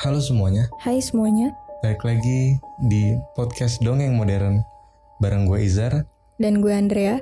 Halo 0.00 0.16
semuanya, 0.16 0.64
Hai 0.80 0.96
semuanya, 1.04 1.52
balik 1.84 2.00
lagi 2.08 2.56
di 2.80 3.12
podcast 3.36 3.84
Dongeng 3.84 4.16
Modern 4.16 4.64
bareng 5.20 5.44
gue 5.44 5.60
Izar. 5.60 6.08
dan 6.40 6.64
gue 6.64 6.72
Andrea. 6.72 7.20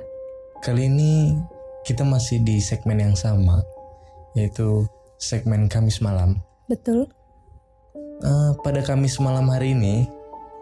Kali 0.63 0.87
ini 0.87 1.35
kita 1.83 2.07
masih 2.07 2.39
di 2.39 2.63
segmen 2.63 3.03
yang 3.03 3.15
sama, 3.19 3.59
yaitu 4.31 4.87
segmen 5.19 5.67
Kamis 5.67 5.99
malam. 5.99 6.39
Betul? 6.71 7.11
Eh, 8.23 8.51
pada 8.63 8.79
Kamis 8.79 9.19
malam 9.19 9.51
hari 9.51 9.75
ini, 9.75 10.07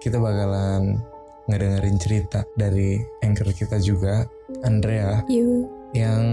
kita 0.02 0.18
bakalan 0.18 0.98
ngedengerin 1.46 1.98
cerita 2.02 2.42
dari 2.58 2.98
anchor 3.22 3.54
kita 3.54 3.78
juga, 3.78 4.26
Andrea, 4.66 5.22
You. 5.30 5.70
yang 5.94 6.26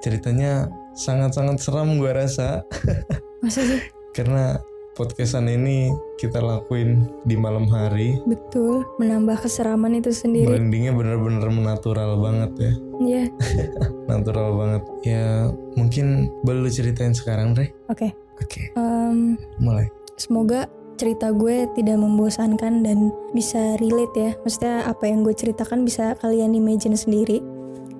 ceritanya 0.00 0.72
sangat-sangat 0.96 1.60
seram 1.60 2.00
gue 2.00 2.08
rasa. 2.08 2.64
Masa 3.44 3.62
sih? 3.68 3.84
Karena 4.16 4.58
podcastan 4.98 5.46
ini 5.46 5.94
kita 6.18 6.42
lakuin 6.42 7.06
di 7.22 7.38
malam 7.38 7.70
hari 7.70 8.18
Betul, 8.26 8.82
menambah 8.98 9.46
keseraman 9.46 10.02
itu 10.02 10.10
sendiri. 10.10 10.50
Brandingnya 10.50 10.90
bener-bener 10.90 11.46
menatural 11.46 12.18
banget 12.18 12.50
ya 12.58 12.72
Iya, 12.98 13.24
Natural 14.10 14.50
banget 14.58 14.82
Ya 15.06 15.54
mungkin 15.78 16.26
boleh 16.42 16.66
lu 16.66 16.70
ceritain 16.74 17.14
sekarang 17.14 17.54
Re 17.54 17.70
oke. 17.86 18.10
Oke 18.42 18.74
Em, 18.74 19.38
mulai 19.62 19.86
semoga 20.18 20.66
cerita 20.98 21.30
gue 21.30 21.70
tidak 21.78 21.94
membosankan 21.94 22.82
dan 22.82 23.14
bisa 23.30 23.78
relate 23.78 24.14
ya. 24.18 24.30
Maksudnya 24.42 24.82
apa 24.82 25.06
yang 25.06 25.22
gue 25.22 25.30
ceritakan 25.30 25.86
bisa 25.86 26.18
kalian 26.18 26.58
imagine 26.58 26.98
sendiri 26.98 27.38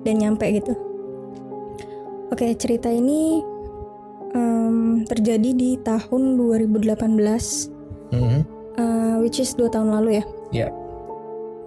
dan 0.03 0.19
nyampe 0.19 0.43
gitu. 0.51 0.75
Oke, 2.27 2.51
cerita 2.59 2.91
ini 2.91 3.39
em, 4.35 4.98
terjadi 5.09 5.49
di 5.51 5.75
tahun 5.81 6.37
2018, 6.37 7.67
Mhm. 8.13 8.39
eh, 8.77 9.15
which 9.19 9.41
is 9.41 9.57
2 9.57 9.67
tahun 9.67 9.89
lalu 9.89 10.21
ya. 10.21 10.25
Ya. 10.53 10.67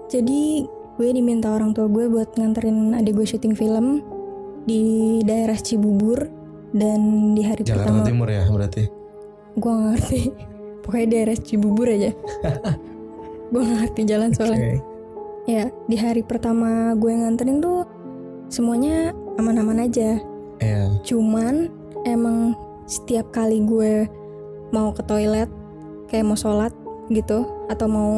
Jadi 0.09 0.65
gue 0.97 1.09
diminta 1.11 1.51
orang 1.51 1.73
tua 1.73 1.89
gue 1.89 2.07
buat 2.07 2.37
nganterin 2.37 2.95
adik 2.95 3.17
gue 3.17 3.27
syuting 3.27 3.57
film 3.57 4.05
di 4.63 5.19
daerah 5.25 5.57
Cibubur 5.57 6.29
dan 6.71 7.33
di 7.35 7.43
hari 7.43 7.65
Jakarta 7.65 7.91
pertama 7.91 8.07
Timur 8.07 8.29
ya 8.31 8.45
berarti? 8.47 8.85
Gue 9.57 9.71
gak 9.71 9.85
ngerti. 9.93 10.21
Pokoknya 10.83 11.07
daerah 11.09 11.37
Cibubur 11.39 11.87
aja. 11.87 12.11
Gue 13.53 13.61
gak 13.61 13.79
ngerti 13.85 14.03
jalan 14.05 14.31
soalnya. 14.33 14.81
Ya 15.45 15.65
di 15.85 15.97
hari 15.99 16.23
pertama 16.23 16.95
gue 16.95 17.13
nganterin 17.13 17.61
tuh 17.61 17.85
semuanya 18.49 19.11
aman-aman 19.37 19.85
aja. 19.85 20.17
Ya 20.59 20.89
cuman 21.03 21.69
emang 22.03 22.55
setiap 22.85 23.31
kali 23.31 23.63
gue 23.63 24.07
mau 24.71 24.91
ke 24.91 25.03
toilet 25.03 25.49
kayak 26.07 26.25
mau 26.25 26.35
sholat 26.35 26.73
gitu 27.09 27.43
atau 27.67 27.87
mau 27.87 28.13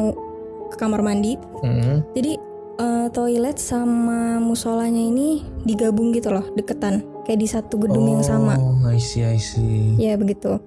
ke 0.67 0.75
kamar 0.75 0.99
mandi 0.99 1.35
Mhm. 1.61 2.13
Jadi 2.13 2.33
eh, 2.75 3.07
toilet 3.09 3.55
sama 3.55 4.37
musolanya 4.37 4.99
ini 4.99 5.39
digabung 5.63 6.11
gitu 6.11 6.27
loh, 6.29 6.43
deketan, 6.51 6.99
kayak 7.23 7.39
di 7.39 7.47
satu 7.47 7.79
gedung 7.79 8.05
yang 8.09 8.19
sama. 8.19 8.55
Oh 8.55 8.83
I 8.85 8.99
see 8.99 9.23
I 9.23 9.39
see 9.39 9.95
Ya 9.95 10.13
begitu. 10.15 10.59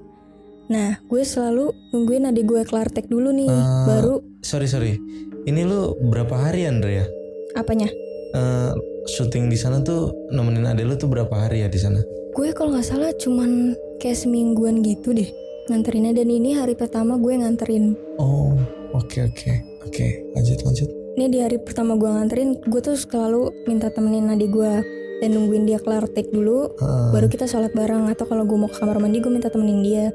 Nah, 0.68 1.00
gue 1.02 1.22
selalu 1.22 1.68
nungguin 1.90 2.24
adik 2.24 2.44
gue 2.44 2.60
kelar 2.62 2.88
tek 2.88 3.06
dulu 3.06 3.28
nih, 3.30 3.46
Eh. 3.46 3.84
baru 3.84 4.20
Sorry 4.40 4.64
sorry 4.64 4.96
Ini 5.42 5.64
lu 5.64 5.96
berapa 6.02 6.32
hari 6.32 6.64
Andre 6.64 6.92
ya 6.94 7.06
apanya? 7.54 7.88
Eh, 8.30 8.72
syuting 9.08 9.48
di 9.48 9.56
sana 9.56 9.80
tuh 9.80 10.12
nemenin 10.28 10.64
adek 10.66 10.84
lu 10.84 10.94
tuh 10.94 11.08
berapa 11.08 11.32
hari 11.32 11.60
ya 11.60 11.68
di 11.68 11.76
sana 11.76 12.00
Gue 12.32 12.52
kalau 12.52 12.72
nggak 12.72 12.84
salah 12.84 13.08
cuman 13.14 13.72
kayak 13.98 14.18
semingguan 14.18 14.80
gitu 14.80 15.12
deh 15.12 15.28
nganterinnya. 15.68 16.16
Dan 16.16 16.32
ini 16.32 16.56
hari 16.56 16.72
pertama 16.74 17.18
gue 17.20 17.34
nganterin. 17.36 17.92
Oh 18.16 18.56
oke 18.94 19.18
oke. 19.28 19.52
Oke 19.84 20.24
lanjut 20.32 20.58
lanjut. 20.64 20.88
Ini 21.18 21.26
di 21.26 21.38
hari 21.42 21.58
pertama 21.58 21.98
gue 21.98 22.06
nganterin, 22.06 22.62
gue 22.62 22.78
tuh 22.78 22.94
selalu 22.94 23.50
minta 23.66 23.90
temenin 23.90 24.30
adik 24.30 24.54
gue. 24.54 24.74
Dan 25.18 25.34
nungguin 25.34 25.66
dia 25.66 25.82
kelar 25.82 26.06
tek 26.06 26.30
dulu, 26.30 26.78
Ah, 26.78 27.10
baru 27.10 27.26
kita 27.26 27.50
sholat 27.50 27.74
bareng. 27.74 28.06
Atau 28.06 28.30
kalau 28.30 28.46
gue 28.46 28.54
mau 28.54 28.70
ke 28.70 28.78
kamar 28.78 29.02
mandi 29.02 29.18
gue 29.18 29.26
minta 29.26 29.50
temenin 29.50 29.82
dia. 29.82 30.14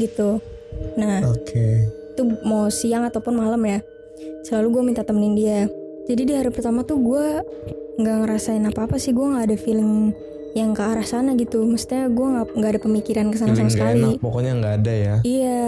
Gitu. 0.00 0.40
Nah, 0.96 1.20
Oke. 1.28 1.84
itu 2.16 2.22
mau 2.40 2.72
siang 2.72 3.04
ataupun 3.04 3.36
malam 3.36 3.60
ya 3.60 3.84
selalu 4.42 4.66
gue 4.72 4.82
minta 4.88 5.02
temenin 5.04 5.36
dia. 5.36 5.58
Jadi 6.08 6.22
di 6.24 6.32
hari 6.32 6.48
pertama 6.48 6.80
tuh 6.80 6.96
gue 6.96 7.26
nggak 8.00 8.16
ngerasain 8.24 8.64
apa 8.64 8.88
apa 8.88 8.96
sih. 8.96 9.12
Gue 9.12 9.28
nggak 9.28 9.52
ada 9.52 9.56
feeling 9.60 10.16
yang 10.52 10.76
ke 10.76 10.82
arah 10.82 11.04
sana 11.04 11.32
gitu. 11.34 11.64
Mestinya 11.64 12.08
gue 12.08 12.26
nggak 12.26 12.46
nggak 12.52 12.70
ada 12.76 12.80
pemikiran 12.80 13.26
ke 13.32 13.36
sana 13.40 13.56
sama 13.56 13.72
sekali. 13.72 14.00
enak 14.00 14.20
pokoknya 14.20 14.52
nggak 14.58 14.74
ada 14.82 14.92
ya. 14.92 15.16
Iya. 15.24 15.64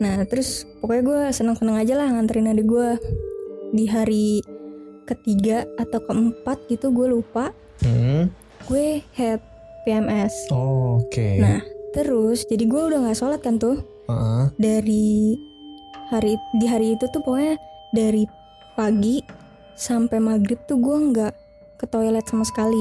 Nah 0.00 0.16
terus 0.24 0.64
pokoknya 0.80 1.02
gue 1.02 1.20
seneng 1.32 1.56
seneng 1.56 1.76
aja 1.76 1.94
lah 1.96 2.08
nganterin 2.10 2.52
adik 2.52 2.66
gue 2.66 2.88
di 3.72 3.84
hari 3.86 4.40
ketiga 5.04 5.64
atau 5.76 6.00
keempat 6.02 6.66
gitu 6.66 6.90
gue 6.90 7.06
lupa. 7.08 7.52
Hmm. 7.84 8.32
gue 8.66 8.98
head 9.14 9.38
PMS 9.86 10.50
Oh, 10.50 10.98
Oke. 10.98 11.38
nah 11.38 11.62
terus 11.94 12.42
jadi 12.50 12.66
gue 12.66 12.82
udah 12.90 12.98
nggak 13.04 13.14
sholat 13.14 13.38
kan 13.38 13.60
tuh? 13.60 13.78
Heeh. 14.08 14.44
dari 14.58 15.36
hari 16.10 16.34
di 16.56 16.66
hari 16.66 16.98
itu 16.98 17.06
tuh 17.06 17.22
pokoknya 17.22 17.54
dari 17.92 18.26
pagi 18.74 19.22
sampai 19.76 20.18
maghrib 20.18 20.58
tuh 20.64 20.78
gue 20.78 20.96
nggak 21.12 21.34
ke 21.76 21.86
toilet 21.86 22.26
sama 22.26 22.42
sekali 22.42 22.80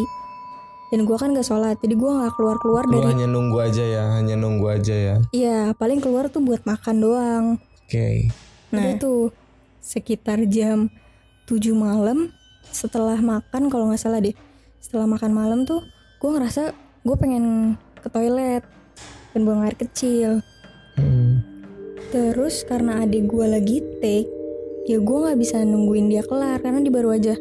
dan 0.94 1.00
gue 1.04 1.18
kan 1.18 1.34
nggak 1.34 1.48
sholat 1.48 1.78
jadi 1.82 1.96
gue 1.98 2.12
nggak 2.12 2.34
keluar 2.38 2.58
keluar 2.62 2.84
Lu 2.86 3.02
dari 3.02 3.18
hanya 3.18 3.28
nunggu 3.30 3.58
aja 3.58 3.84
ya, 3.84 4.04
hanya 4.22 4.36
nunggu 4.38 4.66
aja 4.70 4.96
ya. 4.96 5.16
iya 5.34 5.60
paling 5.74 6.00
keluar 6.00 6.30
tuh 6.30 6.46
buat 6.46 6.62
makan 6.64 6.96
doang 7.02 7.46
Oke. 7.86 8.30
nah 8.70 8.94
itu 8.94 9.34
sekitar 9.82 10.46
jam 10.46 10.90
7 11.46 11.74
malam 11.74 12.34
setelah 12.70 13.18
makan 13.18 13.70
kalau 13.70 13.90
nggak 13.90 14.02
salah 14.02 14.22
deh 14.22 14.34
setelah 14.82 15.06
makan 15.10 15.32
malam 15.34 15.60
tuh 15.66 15.82
gue 16.22 16.30
ngerasa 16.30 16.74
gue 17.06 17.16
pengen 17.18 17.78
ke 18.02 18.08
toilet 18.10 18.62
dan 19.34 19.42
buang 19.46 19.66
air 19.66 19.78
kecil 19.78 20.42
Hmm. 20.96 21.44
Terus 22.10 22.64
karena 22.64 23.04
adik 23.04 23.28
gue 23.28 23.44
lagi 23.44 23.84
take, 24.00 24.32
ya 24.88 24.96
gue 24.96 25.18
nggak 25.20 25.36
bisa 25.36 25.60
nungguin 25.60 26.08
dia 26.08 26.24
kelar 26.24 26.64
karena 26.64 26.80
dia 26.80 26.94
baru 26.94 27.12
aja 27.12 27.36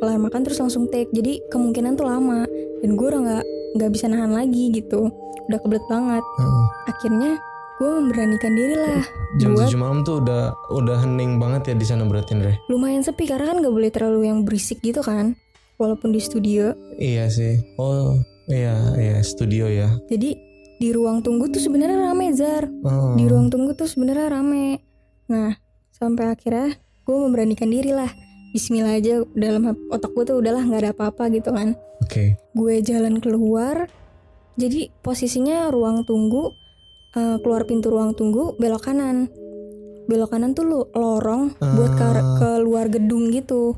kelar 0.00 0.16
makan 0.16 0.40
terus 0.40 0.56
langsung 0.56 0.88
take. 0.88 1.12
Jadi 1.12 1.44
kemungkinan 1.52 2.00
tuh 2.00 2.08
lama 2.08 2.43
dan 2.84 3.00
gue 3.00 3.06
udah 3.08 3.20
nggak 3.24 3.44
nggak 3.80 3.90
bisa 3.96 4.04
nahan 4.12 4.36
lagi 4.36 4.68
gitu. 4.76 5.08
Udah 5.48 5.58
kebelet 5.64 5.84
banget. 5.88 6.20
Heeh. 6.20 6.64
Akhirnya 6.92 7.32
gue 7.74 7.90
memberanikan 7.90 8.54
diri 8.54 8.76
lah 8.78 9.02
Jam 9.42 9.58
buat 9.58 9.66
7 9.66 9.74
malam 9.82 10.06
tuh 10.06 10.22
udah 10.22 10.54
udah 10.78 11.02
hening 11.02 11.42
banget 11.42 11.72
ya 11.72 11.74
di 11.74 11.82
sana 11.82 12.06
berarti 12.06 12.38
Andre. 12.38 12.54
lumayan 12.70 13.02
sepi 13.02 13.26
karena 13.26 13.50
kan 13.50 13.58
nggak 13.58 13.74
boleh 13.74 13.90
terlalu 13.90 14.30
yang 14.30 14.46
berisik 14.46 14.78
gitu 14.84 15.00
kan. 15.00 15.34
Walaupun 15.74 16.14
di 16.14 16.22
studio. 16.22 16.70
Iya 17.02 17.26
sih. 17.26 17.58
Oh, 17.82 18.14
iya, 18.46 18.78
iya, 18.94 19.18
studio 19.26 19.66
ya. 19.66 19.90
Jadi 20.06 20.38
di 20.78 20.88
ruang 20.94 21.18
tunggu 21.18 21.50
tuh 21.50 21.58
sebenarnya 21.58 21.98
rame 21.98 22.30
Zar. 22.30 22.70
Oh. 22.86 23.18
Di 23.18 23.26
ruang 23.26 23.50
tunggu 23.50 23.74
tuh 23.74 23.90
sebenarnya 23.90 24.38
rame. 24.38 24.78
Nah, 25.26 25.58
sampai 25.90 26.30
akhirnya 26.30 26.78
gue 26.78 27.16
memberanikan 27.18 27.74
diri 27.74 27.90
lah. 27.90 28.06
Bismillah 28.54 28.94
aja 28.94 29.26
dalam 29.34 29.66
otak 29.90 30.14
gue 30.14 30.24
tuh 30.24 30.38
udahlah 30.38 30.62
nggak 30.62 30.80
ada 30.80 30.92
apa-apa 30.94 31.26
gitu 31.28 31.50
kan. 31.50 31.74
Oke. 31.98 32.38
Gue 32.54 32.78
jalan 32.80 33.18
keluar. 33.18 33.90
Jadi 34.54 34.94
posisinya 34.96 35.66
ruang 35.68 36.06
tunggu 36.06 36.54
eh, 37.12 37.36
keluar 37.38 37.62
pintu 37.64 37.90
ruang 37.90 38.14
tunggu 38.14 38.54
belok 38.54 38.86
kanan. 38.86 39.26
Belok 40.06 40.30
kanan 40.30 40.54
tuh 40.54 40.62
lu- 40.62 40.90
lorong 40.90 41.58
buat 41.58 41.92
ke, 41.92 42.04
Ah. 42.04 42.22
ke 42.36 42.50
luar 42.60 42.86
gedung 42.86 43.30
gitu. 43.30 43.74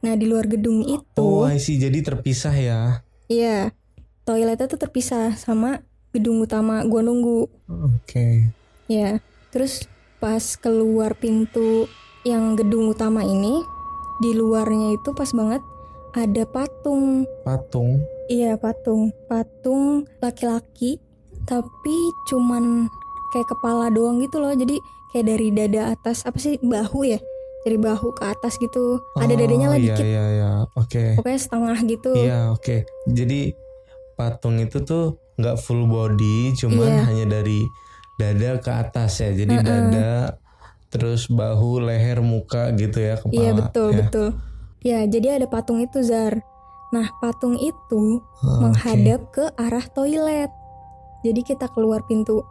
Nah 0.00 0.14
di 0.14 0.24
luar 0.24 0.48
gedung 0.48 0.80
itu, 0.80 1.20
Oh, 1.20 1.44
I 1.44 1.60
see. 1.60 1.76
Jadi 1.76 2.00
terpisah 2.00 2.52
ya. 2.52 2.80
iya 3.26 3.68
toiletnya 4.22 4.64
tuh 4.64 4.78
terpisah 4.78 5.34
sama 5.34 5.84
gedung 6.10 6.40
utama 6.40 6.80
gua 6.82 7.02
nunggu. 7.02 7.52
Oke. 7.68 8.48
Ya, 8.86 9.20
terus 9.50 9.84
pas 10.16 10.56
keluar 10.56 11.12
pintu 11.14 11.84
yang 12.22 12.54
gedung 12.54 12.88
utama 12.88 13.20
ini, 13.20 13.60
di 14.20 14.36
luarnya 14.36 14.94
itu 14.94 15.10
pas 15.12 15.32
banget 15.32 15.64
ada 16.12 16.42
patung. 16.44 17.24
Patung. 17.42 18.02
Iya, 18.28 18.54
patung. 18.60 19.10
Patung 19.26 20.06
laki-laki, 20.20 20.98
tapi 21.46 21.96
cuman 22.28 22.86
kayak 23.32 23.48
kepala 23.48 23.90
doang 23.90 24.18
gitu 24.20 24.38
loh. 24.38 24.52
Jadi 24.52 24.78
kayak 25.10 25.26
dari 25.26 25.48
dada 25.50 25.94
atas, 25.94 26.22
apa 26.26 26.38
sih, 26.38 26.58
bahu 26.60 27.06
ya? 27.06 27.18
Dari 27.60 27.76
bahu 27.76 28.16
ke 28.16 28.24
atas 28.24 28.56
gitu. 28.56 28.98
Ada 29.20 29.36
dadanya 29.36 29.68
Oh, 29.68 29.72
lah 29.76 29.78
iya, 29.78 29.94
dikit. 29.94 30.04
Iya, 30.06 30.24
iya. 30.32 30.50
Oke. 30.74 31.04
Pokoknya 31.20 31.40
setengah 31.40 31.78
gitu. 31.84 32.10
Iya, 32.16 32.38
oke. 32.52 32.76
Jadi 33.06 33.40
patung 34.16 34.56
itu 34.60 34.80
tuh 34.82 35.16
nggak 35.40 35.56
full 35.60 35.88
body, 35.88 36.52
cuman 36.56 36.88
Iya. 36.88 37.02
hanya 37.08 37.26
dari 37.40 37.60
dada 38.16 38.60
ke 38.60 38.70
atas 38.72 39.20
ya. 39.20 39.30
Jadi 39.32 39.54
Mm-mm. 39.56 39.64
dada, 39.64 40.36
terus 40.90 41.30
bahu, 41.30 41.80
leher, 41.86 42.18
muka 42.20 42.74
gitu 42.74 42.98
ya, 42.98 43.14
kepala. 43.16 43.38
Iya, 43.38 43.50
betul, 43.54 43.88
ya. 43.90 43.98
betul. 44.04 44.28
Ya, 44.80 45.00
jadi 45.06 45.38
ada 45.38 45.46
patung 45.46 45.78
itu, 45.78 46.02
Zar. 46.02 46.42
Nah, 46.90 47.06
patung 47.22 47.54
itu 47.56 48.18
Oh, 48.40 48.60
menghadap 48.64 49.30
ke 49.30 49.44
arah 49.54 49.84
toilet. 49.92 50.50
Jadi 51.22 51.40
kita 51.44 51.68
keluar 51.70 52.02
pintu 52.08 52.42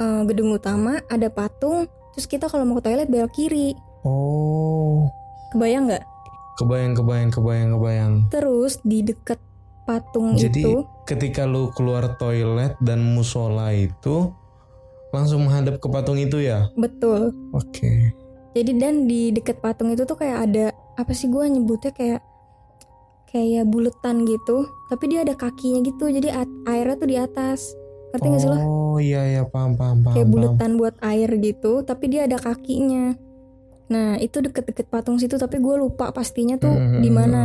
eh, 0.00 0.22
gedung 0.28 0.52
utama 0.52 1.00
ada 1.08 1.28
patung 1.32 1.88
terus 2.12 2.26
kita 2.28 2.48
kalau 2.48 2.64
mau 2.64 2.80
ke 2.80 2.84
toilet 2.88 3.08
belok 3.08 3.32
kiri 3.36 3.76
Oh, 4.06 5.10
kebayang 5.52 5.90
nggak 5.90 6.04
kebayang, 6.56 6.92
kebayang, 6.96 7.30
kebayang, 7.32 7.70
kebayang. 7.76 8.12
terus 8.32 8.80
di 8.80 9.04
deket 9.04 9.36
patung 9.84 10.34
Jadi 10.34 10.64
itu 10.64 10.88
ketika 11.04 11.44
lu 11.44 11.68
keluar 11.76 12.16
toilet 12.16 12.74
dan 12.80 13.04
musola 13.04 13.70
itu 13.76 14.32
langsung 15.16 15.40
menghadap 15.42 15.80
ke 15.80 15.88
patung 15.88 16.16
itu 16.16 16.38
ya? 16.38 16.68
betul 16.74 17.32
Oke. 17.50 18.12
jadi 18.52 18.70
dan 18.76 19.08
di 19.08 19.32
deket 19.32 19.58
patung 19.58 19.88
itu 19.88 20.04
tuh 20.04 20.14
kayak 20.14 20.38
ada 20.44 20.66
apa 20.94 21.12
sih 21.12 21.26
gue 21.26 21.44
nyebutnya 21.44 21.90
kayak 21.90 22.20
kayak 23.26 23.64
buletan 23.66 24.24
gitu 24.24 24.64
tapi 24.86 25.08
dia 25.08 25.20
ada 25.20 25.34
kakinya 25.34 25.82
gitu 25.82 26.08
jadi 26.08 26.32
airnya 26.64 26.96
tuh 26.96 27.08
di 27.08 27.16
atas 27.16 27.74
ngerti 28.12 28.26
nggak 28.26 28.40
sih 28.40 28.48
lo 28.48 28.56
Oh 28.56 28.96
iya 28.96 29.28
iya 29.28 29.42
paham 29.44 29.76
paham 29.76 30.00
paham. 30.00 30.14
kayak 30.16 30.24
paham. 30.24 30.32
buletan 30.32 30.70
buat 30.80 30.94
air 31.02 31.28
gitu 31.36 31.72
tapi 31.82 32.08
dia 32.08 32.24
ada 32.24 32.40
kakinya 32.40 33.12
nah 33.86 34.16
itu 34.16 34.40
deket-deket 34.40 34.88
patung 34.88 35.20
situ 35.20 35.36
tapi 35.36 35.60
gue 35.60 35.74
lupa 35.76 36.10
pastinya 36.10 36.56
tuh 36.56 36.72
Hmm, 36.72 37.04
di 37.04 37.10
hmm, 37.12 37.18
mana 37.18 37.44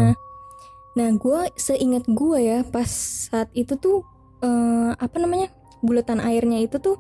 nah 0.92 1.10
gue 1.12 1.40
seingat 1.56 2.08
gue 2.08 2.40
ya 2.40 2.60
pas 2.64 2.88
saat 3.28 3.52
itu 3.52 3.76
tuh 3.76 4.04
eh, 4.40 4.92
apa 4.96 5.16
namanya 5.20 5.52
buletan 5.80 6.20
airnya 6.20 6.62
itu 6.62 6.80
tuh 6.80 6.96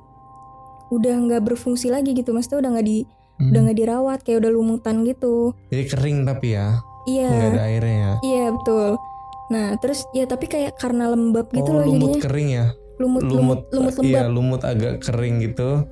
udah 0.92 1.16
nggak 1.18 1.42
berfungsi 1.44 1.88
lagi 1.88 2.12
gitu 2.12 2.30
maksudnya 2.30 2.62
udah 2.62 2.72
nggak 2.76 2.86
di 2.86 3.00
Hmm. 3.34 3.50
udah 3.50 3.62
nggak 3.66 3.80
dirawat 3.80 4.20
kayak 4.22 4.38
udah 4.38 4.52
lumutan 4.52 5.02
gitu 5.02 5.58
Jadi 5.68 5.84
kering 5.88 6.18
tapi 6.24 6.54
ya, 6.54 6.78
iya 7.04 7.26
nggak 7.28 7.50
ada 7.50 7.64
airnya 7.66 7.98
ya. 7.98 8.14
iya 8.22 8.46
betul 8.52 8.88
nah 9.50 9.68
terus 9.76 10.06
ya 10.12 10.24
tapi 10.24 10.46
kayak 10.46 10.78
karena 10.78 11.10
lembab 11.10 11.50
gitu 11.50 11.66
oh 11.68 11.82
loh 11.82 11.86
lumut 11.90 12.00
jadinya 12.14 12.22
kering 12.22 12.50
ya? 12.52 12.66
lumut 12.96 13.22
lumut 13.26 13.60
lumut 13.68 13.94
Iya 13.98 14.06
lembab 14.22 14.30
lumut 14.30 14.62
agak 14.62 14.94
kering 15.02 15.36
gitu. 15.42 15.90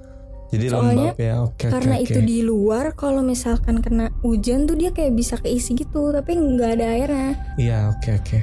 Jadi 0.49 0.65
Soalnya 0.67 0.93
lembab 1.09 1.17
ya. 1.17 1.35
Oke 1.41 1.57
oke 1.59 1.65
karena 1.69 1.95
oke. 1.95 2.05
itu 2.05 2.19
di 2.21 2.37
luar 2.41 2.85
kalau 2.93 3.21
misalkan 3.21 3.75
kena 3.79 4.13
hujan 4.21 4.59
tuh 4.63 4.73
dia 4.73 4.89
kayak 4.89 5.13
bisa 5.13 5.35
keisi 5.35 5.73
gitu 5.73 6.09
tapi 6.09 6.33
nggak 6.33 6.69
ada 6.71 6.85
airnya 6.91 7.29
Iya 7.55 7.77
oke 7.89 8.09
oke. 8.15 8.39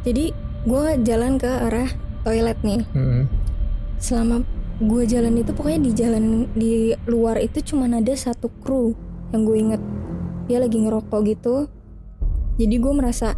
jadi 0.00 0.32
gue 0.62 0.84
jalan 1.02 1.36
ke 1.36 1.44
arah 1.46 1.92
toilet 2.22 2.56
nih 2.62 2.80
Mm-mm. 2.90 3.28
selama 3.96 4.40
gue 4.80 5.02
jalan 5.04 5.36
itu 5.36 5.52
pokoknya 5.52 5.80
di 5.84 5.92
jalan 5.92 6.24
di 6.56 6.96
luar 7.04 7.36
itu 7.36 7.60
cuma 7.60 7.84
ada 7.84 8.16
satu 8.16 8.48
kru 8.64 8.96
yang 9.30 9.44
gue 9.44 9.56
inget. 9.60 9.82
Dia 10.48 10.58
lagi 10.64 10.80
ngerokok 10.80 11.20
gitu. 11.28 11.68
Jadi 12.56 12.74
gue 12.80 12.92
merasa 12.96 13.36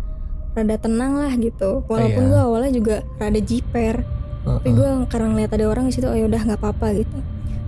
rada 0.55 0.77
tenang 0.79 1.19
lah 1.19 1.35
gitu. 1.35 1.83
Walaupun 1.91 2.23
Iya. 2.25 2.31
gue 2.31 2.41
awalnya 2.41 2.73
juga 2.73 2.97
rada 3.19 3.41
jiper. 3.43 4.06
Tapi 4.43 4.71
gue 4.75 4.89
karena 5.11 5.29
ngeliat 5.35 5.50
ada 5.55 5.67
orang 5.67 5.91
di 5.91 5.93
situ 5.94 6.06
oh 6.06 6.19
yaudah 6.19 6.43
nggak 6.47 6.59
apa-apa 6.62 6.94
gitu. 6.94 7.19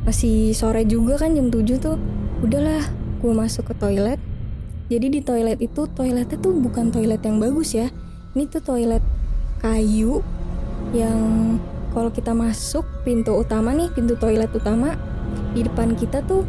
Masih 0.06 0.54
sore 0.54 0.86
juga 0.86 1.18
kan 1.18 1.34
jam 1.34 1.50
7 1.50 1.78
tuh. 1.82 1.98
Udahlah 2.46 2.82
gue 3.22 3.32
masuk 3.34 3.70
ke 3.70 3.74
toilet. 3.74 4.22
Jadi 4.86 5.06
di 5.18 5.20
toilet 5.24 5.58
itu 5.58 5.88
toiletnya 5.90 6.36
tuh 6.38 6.54
bukan 6.54 6.94
toilet 6.94 7.22
yang 7.26 7.42
bagus 7.42 7.74
ya. 7.74 7.90
Ini 8.38 8.46
tuh 8.50 8.62
toilet 8.62 9.02
kayu 9.62 10.20
yang 10.92 11.18
kalau 11.94 12.10
kita 12.10 12.30
masuk 12.30 12.82
pintu 13.02 13.32
utama 13.32 13.70
nih 13.70 13.88
pintu 13.88 14.14
toilet 14.14 14.50
utama 14.50 14.98
di 15.50 15.62
depan 15.62 15.94
kita 15.94 16.20
tuh 16.20 16.42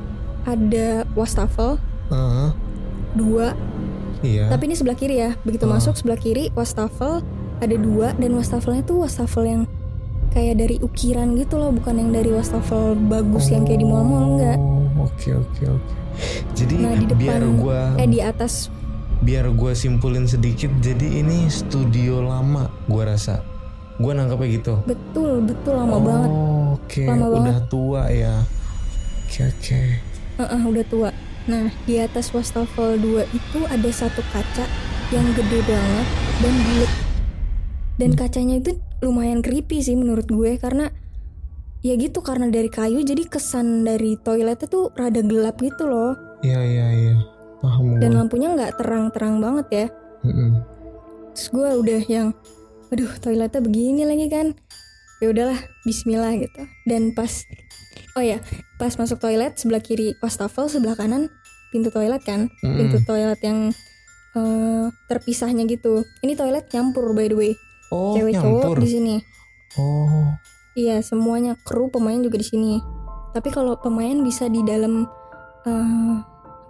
ada 0.43 1.05
wastafel 1.13 1.77
Uh-huh. 2.05 2.53
dua 3.13 3.57
Iya. 4.21 4.45
tapi 4.47 4.65
ini 4.65 4.75
sebelah 4.75 4.93
kiri 4.93 5.17
ya 5.17 5.33
begitu 5.41 5.65
Ah. 5.65 5.73
masuk 5.73 5.93
sebelah 5.95 6.17
kiri 6.17 6.49
wastafel 6.51 7.21
ada 7.57 7.75
dua 7.75 8.13
dan 8.13 8.29
wastafelnya 8.31 8.81
tuh 8.81 9.01
wastafel 9.01 9.41
yang 9.41 9.61
kayak 10.29 10.59
dari 10.59 10.77
ukiran 10.77 11.33
gitu 11.33 11.55
loh 11.55 11.69
bukan 11.69 11.97
yang 11.97 12.11
dari 12.11 12.29
wastafel 12.29 12.93
bagus 12.93 13.47
yang 13.47 13.63
kayak 13.63 13.79
di 13.79 13.87
mall-mall 13.87 14.35
enggak 14.35 14.57
Oh, 14.95 15.05
Oke 15.05 15.31
oke 15.31 15.63
oke. 15.67 15.93
Jadi 16.53 16.73
nah 16.77 16.93
di 16.93 17.05
biar 17.07 17.41
depan 17.41 17.57
gua 17.57 17.81
eh 17.95 18.05
di 18.05 18.19
atas 18.19 18.69
biar 19.19 19.49
gua 19.49 19.73
simpulin 19.73 20.25
sedikit. 20.25 20.69
Jadi 20.77 21.19
ini 21.19 21.45
studio 21.47 22.21
lama 22.21 22.69
gua 22.85 23.11
rasa. 23.11 23.41
Gua 23.95 24.11
nangkepnya 24.11 24.47
gitu. 24.59 24.73
betul 24.83 25.39
betul 25.43 25.73
lama 25.79 25.95
oh, 25.95 26.01
banget 26.03 26.31
Oke, 26.75 27.07
Lama 27.07 27.31
udah 27.31 27.59
tua 27.71 28.11
ya. 28.11 28.43
Oke 29.25 29.47
oke. 29.47 29.79
Heeh, 30.37 30.61
udah 30.67 30.85
tua 30.91 31.09
nah 31.45 31.69
di 31.85 32.01
atas 32.01 32.33
wastafel 32.33 32.97
2 32.97 33.21
itu 33.29 33.59
ada 33.69 33.89
satu 33.93 34.25
kaca 34.33 34.65
yang 35.13 35.29
gede 35.37 35.61
banget 35.69 36.07
dan 36.41 36.53
bulat 36.65 36.91
dan 38.01 38.11
kacanya 38.17 38.55
itu 38.57 38.71
lumayan 39.05 39.45
creepy 39.45 39.77
sih 39.85 39.93
menurut 39.93 40.25
gue 40.25 40.57
karena 40.57 40.89
ya 41.85 41.93
gitu 42.01 42.25
karena 42.25 42.49
dari 42.49 42.65
kayu 42.65 43.05
jadi 43.05 43.29
kesan 43.29 43.85
dari 43.85 44.17
toiletnya 44.17 44.65
tuh 44.65 44.89
rada 44.97 45.21
gelap 45.21 45.61
gitu 45.61 45.85
loh 45.85 46.17
Iya 46.41 46.61
iya 46.65 46.87
iya. 46.97 47.15
Paham 47.61 48.01
dan 48.01 48.17
lampunya 48.17 48.49
nggak 48.57 48.81
terang-terang 48.81 49.37
banget 49.37 49.67
ya 49.69 49.87
Mm-mm. 50.25 50.65
terus 51.37 51.47
gue 51.53 51.69
udah 51.85 52.01
yang 52.09 52.27
aduh 52.91 53.11
toiletnya 53.21 53.61
begini 53.61 54.03
lagi 54.05 54.27
kan. 54.29 54.53
Ya 55.23 55.31
udahlah 55.31 55.59
Bismillah 55.87 56.35
gitu. 56.37 56.67
Dan 56.85 57.15
pas 57.15 57.45
oh 58.15 58.23
ya 58.23 58.43
pas 58.77 58.91
masuk 58.95 59.19
toilet 59.19 59.55
sebelah 59.55 59.83
kiri 59.83 60.15
wastafel 60.19 60.67
sebelah 60.67 60.95
kanan 60.95 61.31
pintu 61.71 61.89
toilet 61.89 62.21
kan. 62.23 62.51
Mm-mm. 62.61 62.77
pintu 62.77 62.97
toilet 63.07 63.39
yang 63.41 63.71
eh, 64.35 64.85
terpisahnya 65.07 65.63
gitu. 65.65 66.03
Ini 66.21 66.35
toilet 66.35 66.67
nyampur 66.75 67.15
by 67.15 67.27
the 67.31 67.37
way. 67.37 67.51
Oh 67.93 68.17
cewek 68.17 68.35
nyampur. 68.35 68.75
cowok 68.75 68.83
di 68.83 68.89
sini. 68.89 69.15
Oh. 69.79 70.35
Iya 70.75 70.99
semuanya 70.99 71.55
kru 71.63 71.87
pemain 71.87 72.19
juga 72.19 72.39
di 72.39 72.47
sini. 72.47 72.73
Tapi 73.31 73.51
kalau 73.51 73.79
pemain 73.79 74.15
bisa 74.23 74.47
di 74.51 74.63
dalam 74.63 75.07
eh, 75.63 76.15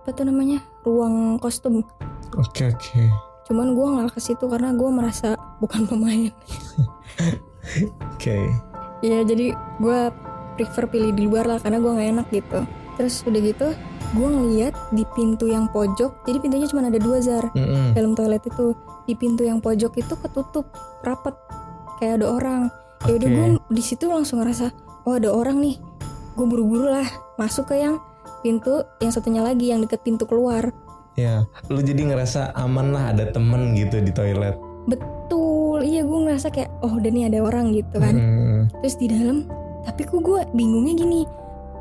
apa 0.05 0.09
tuh 0.13 0.29
namanya? 0.29 0.61
Ruang 0.85 1.41
kostum. 1.41 1.81
Oke 2.37 2.69
oke. 2.69 3.24
Cuman 3.45 3.77
gue 3.77 3.85
nggak 3.85 4.17
ke 4.17 4.21
situ 4.21 4.45
karena 4.49 4.73
gue 4.73 4.89
merasa 4.89 5.37
bukan 5.61 5.85
pemain. 5.89 6.33
Oke. 8.13 8.37
ya 9.03 9.21
jadi 9.21 9.53
gue 9.53 9.99
prefer 10.57 10.87
pilih 10.89 11.11
di 11.13 11.29
luar 11.29 11.45
lah 11.45 11.59
karena 11.61 11.77
gue 11.77 11.91
nggak 11.93 12.09
enak 12.17 12.27
gitu. 12.33 12.59
Terus 12.95 13.21
udah 13.27 13.41
gitu 13.41 13.67
gue 14.15 14.27
ngeliat 14.31 14.73
di 14.95 15.03
pintu 15.17 15.51
yang 15.51 15.67
pojok 15.73 16.23
jadi 16.23 16.37
pintunya 16.39 16.67
cuma 16.69 16.87
ada 16.87 17.01
dua 17.01 17.19
zar. 17.19 17.51
Mm-mm. 17.53 17.93
dalam 17.93 18.17
toilet 18.17 18.43
itu. 18.45 18.73
Di 19.05 19.13
pintu 19.13 19.45
yang 19.45 19.61
pojok 19.61 20.01
itu 20.01 20.13
ketutup 20.17 20.65
rapet 21.05 21.37
kayak 22.01 22.21
ada 22.21 22.27
orang. 22.33 22.61
Ya 23.05 23.21
udah 23.21 23.29
gue 23.29 23.47
di 23.69 23.83
situ 23.85 24.09
langsung 24.09 24.41
ngerasa 24.41 24.73
oh 25.05 25.13
ada 25.13 25.29
orang 25.29 25.61
nih. 25.61 25.77
Gue 26.33 26.45
buru-buru 26.49 26.89
lah 26.89 27.05
masuk 27.37 27.69
ke 27.69 27.77
yang 27.77 28.01
pintu 28.41 28.85
yang 29.01 29.09
satunya 29.13 29.41
lagi 29.41 29.69
yang 29.69 29.81
deket 29.81 30.01
pintu 30.01 30.25
keluar 30.29 30.69
Ya, 31.15 31.35
lu 31.65 31.79
jadi 31.79 32.03
ngerasa 32.05 32.51
aman 32.53 32.91
lah 32.91 33.09
ada 33.09 33.27
temen 33.27 33.71
gitu 33.73 33.99
di 33.99 34.11
toilet. 34.11 34.55
betul 34.85 35.81
iya 35.81 36.01
gue 36.01 36.19
ngerasa 36.21 36.47
kayak 36.49 36.69
oh 36.79 36.93
udah 36.93 37.07
nih 37.07 37.25
ada 37.25 37.39
orang 37.41 37.71
gitu 37.71 37.97
kan 37.97 38.13
Mm. 38.13 38.61
terus 38.77 38.95
di 38.95 39.07
dalam 39.07 39.49
tapi 39.81 40.03
kok 40.03 40.19
gue 40.19 40.45
bingungnya 40.51 40.93
gini 40.95 41.21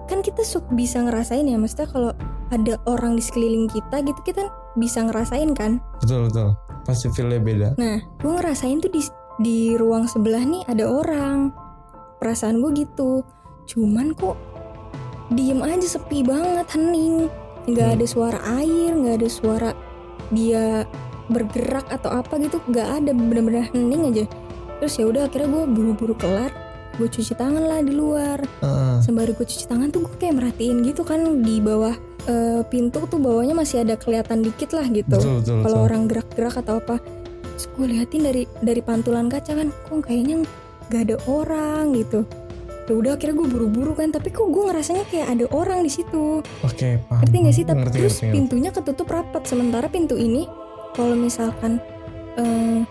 kan 0.05 0.19
kita 0.19 0.41
suka 0.41 0.73
bisa 0.73 1.01
ngerasain 1.01 1.45
ya 1.45 1.55
maksudnya 1.55 1.85
kalau 1.87 2.11
ada 2.49 2.81
orang 2.85 3.13
di 3.13 3.23
sekeliling 3.23 3.67
kita 3.67 4.01
gitu 4.01 4.17
kita 4.23 4.43
bisa 4.75 5.03
ngerasain 5.03 5.53
kan 5.53 5.83
Betul 5.99 6.29
betul. 6.29 6.57
Pasti 6.85 7.09
feelnya 7.11 7.39
beda. 7.39 7.69
nah 7.75 8.01
gue 8.01 8.33
ngerasain 8.33 8.79
tuh 8.79 8.89
di 8.89 9.03
di 9.39 9.59
ruang 9.75 10.07
sebelah 10.07 10.41
nih 10.41 10.63
ada 10.65 10.85
orang 10.85 11.53
perasaan 12.17 12.61
gue 12.61 12.73
gitu 12.79 13.21
cuman 13.67 14.15
kok 14.15 14.37
diem 15.29 15.61
aja 15.61 15.89
sepi 15.91 16.21
banget 16.21 16.65
hening 16.71 17.29
nggak 17.65 17.89
Hmm. 17.91 17.97
ada 17.97 18.07
suara 18.07 18.39
air 18.61 18.91
nggak 18.93 19.15
ada 19.21 19.29
suara 19.29 19.71
dia 20.29 20.85
bergerak 21.27 21.89
atau 21.89 22.13
apa 22.13 22.37
gitu 22.37 22.61
nggak 22.69 22.89
ada 23.01 23.11
bener-bener 23.17 23.65
hening 23.73 24.13
aja. 24.13 24.25
Terus 24.81 24.95
ya 25.01 25.05
udah 25.09 25.23
akhirnya 25.25 25.49
gue 25.49 25.65
buru-buru 25.73 26.15
kelar 26.15 26.53
gue 26.95 27.11
cuci 27.11 27.35
tangan 27.35 27.65
lah 27.65 27.83
di 27.83 27.91
luar. 27.91 28.39
Heeh. 28.63 29.03
sembari 29.03 29.35
gue 29.35 29.43
cuci 29.43 29.67
tangan 29.67 29.91
tuh 29.91 30.07
gue 30.07 30.15
kayak 30.21 30.39
merhatiin 30.39 30.85
gitu 30.87 31.03
kan 31.03 31.43
di 31.43 31.59
bawah 31.59 31.97
eh, 32.25 32.63
pintu 32.71 33.03
tuh 33.05 33.19
bawahnya 33.19 33.53
masih 33.53 33.83
ada 33.83 33.99
kelihatan 33.99 34.45
dikit 34.45 34.73
lah 34.73 34.87
gitu. 34.89 35.43
Kalau 35.43 35.85
orang 35.85 36.07
gerak-gerak 36.07 36.55
atau 36.61 36.79
apa. 36.79 37.03
Terus 37.55 37.67
gue 37.75 37.87
liatin 37.87 38.23
dari 38.23 38.43
dari 38.63 38.83
pantulan 38.83 39.27
kaca 39.27 39.53
kan 39.55 39.69
kok 39.71 40.07
kayaknya 40.07 40.43
gak 40.93 41.09
ada 41.09 41.17
orang 41.25 41.97
gitu 41.97 42.29
ya 42.85 42.95
udah 42.95 43.13
akhirnya 43.17 43.37
gue 43.37 43.49
buru-buru 43.49 43.93
kan 43.93 44.09
tapi 44.09 44.29
kok 44.29 44.45
gue 44.45 44.63
ngerasanya 44.63 45.05
kayak 45.09 45.27
ada 45.31 45.45
orang 45.51 45.81
di 45.81 45.91
situ 45.91 46.45
Oke 46.61 47.01
paham. 47.03 47.21
ngerti 47.23 47.37
gak 47.41 47.55
sih 47.55 47.65
tapi 47.65 47.79
Ngerti, 47.81 47.95
terus 47.95 48.13
ngerti, 48.13 48.23
ngerti. 48.23 48.37
pintunya 48.37 48.71
ketutup 48.71 49.09
rapat 49.09 49.43
sementara 49.45 49.87
pintu 49.89 50.15
ini 50.15 50.45
kalau 50.93 51.17
misalkan 51.17 51.81
eh, 52.37 52.85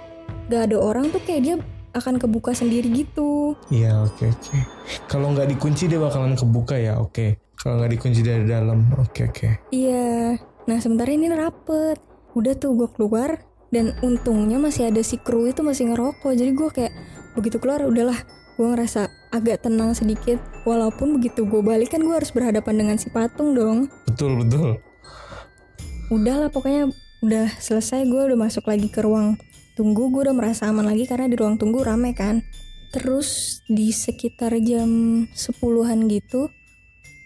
gak 0.47 0.61
ada 0.67 0.77
orang 0.77 1.07
tuh 1.07 1.21
kayak 1.21 1.41
dia 1.41 1.55
akan 1.93 2.17
kebuka 2.17 2.51
sendiri 2.51 2.89
gitu 2.89 3.53
Iya 3.69 4.01
oke 4.01 4.25
oke. 4.25 4.57
Kalau 5.05 5.29
nggak 5.29 5.45
dikunci 5.47 5.85
dia 5.85 6.01
bakalan 6.01 6.33
kebuka 6.33 6.73
ya 6.73 6.97
oke. 6.97 7.37
Kalau 7.53 7.77
nggak 7.77 7.91
dikunci 7.93 8.19
dari 8.19 8.43
dalam 8.43 8.89
oke 8.97 9.29
oke. 9.29 9.69
Iya, 9.69 10.33
nah 10.65 10.77
sementara 10.79 11.13
ini 11.13 11.29
rapet. 11.29 12.01
Udah 12.33 12.57
tuh 12.57 12.73
gue 12.73 12.89
keluar 12.89 13.37
dan 13.69 13.93
untungnya 14.01 14.57
masih 14.57 14.89
ada 14.89 15.05
si 15.05 15.21
kru 15.21 15.45
itu 15.45 15.61
masih 15.61 15.85
ngerokok. 15.87 16.33
Jadi 16.33 16.51
gue 16.51 16.69
kayak 16.71 16.93
begitu 17.37 17.61
keluar 17.61 17.85
udahlah 17.85 18.17
gue 18.53 18.67
ngerasa 18.67 19.22
agak 19.33 19.65
tenang 19.65 19.97
sedikit. 19.97 20.37
Walaupun 20.63 21.17
begitu 21.17 21.43
gue 21.43 21.65
balik 21.65 21.97
kan 21.97 22.05
gue 22.05 22.13
harus 22.13 22.29
berhadapan 22.29 22.85
dengan 22.85 22.95
si 23.01 23.09
patung 23.09 23.57
dong. 23.57 23.89
Betul 24.05 24.45
betul. 24.45 24.77
Udah 26.13 26.45
lah 26.45 26.49
pokoknya 26.53 26.93
udah 27.25 27.49
selesai 27.57 28.05
gue 28.05 28.21
udah 28.29 28.37
masuk 28.37 28.69
lagi 28.69 28.87
ke 28.93 29.01
ruang 29.01 29.41
tunggu. 29.73 30.13
Gue 30.13 30.29
udah 30.29 30.37
merasa 30.37 30.69
aman 30.69 30.85
lagi 30.85 31.09
karena 31.09 31.25
di 31.25 31.35
ruang 31.35 31.57
tunggu 31.57 31.81
rame 31.81 32.13
kan. 32.13 32.45
Terus 32.93 33.59
di 33.65 33.89
sekitar 33.89 34.53
jam 34.61 35.25
10-an 35.33 35.99
gitu 36.07 36.45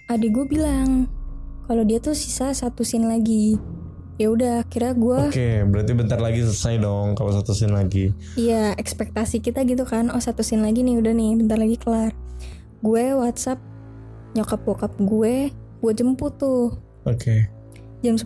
adik 0.07 0.31
gue 0.31 0.45
bilang 0.47 1.11
kalau 1.67 1.83
dia 1.83 1.99
tuh 1.99 2.15
sisa 2.15 2.55
satu 2.55 2.87
scene 2.87 3.11
lagi 3.11 3.59
ya 4.17 4.33
udah 4.33 4.65
kira 4.65 4.97
gue 4.97 5.29
oke 5.29 5.49
berarti 5.69 5.91
bentar 5.93 6.17
lagi 6.17 6.41
selesai 6.41 6.81
dong 6.81 7.13
kalau 7.13 7.29
satu 7.29 7.53
scene 7.53 7.71
lagi 7.71 8.09
Iya, 8.33 8.73
ekspektasi 8.73 9.39
kita 9.39 9.61
gitu 9.63 9.85
kan. 9.85 10.09
Oh, 10.09 10.17
satu 10.17 10.41
scene 10.41 10.61
lagi 10.61 10.81
nih, 10.81 10.97
udah 10.97 11.13
nih, 11.13 11.37
bentar 11.37 11.57
lagi 11.57 11.77
kelar. 11.77 12.13
Gue 12.81 13.13
WhatsApp 13.13 13.61
nyokap 14.33 14.61
bokap 14.65 14.93
gue, 14.97 15.49
gue 15.53 15.91
jemput 15.93 16.33
tuh 16.37 16.77
oke 17.05 17.35
jam 18.01 18.13
10. 18.13 18.25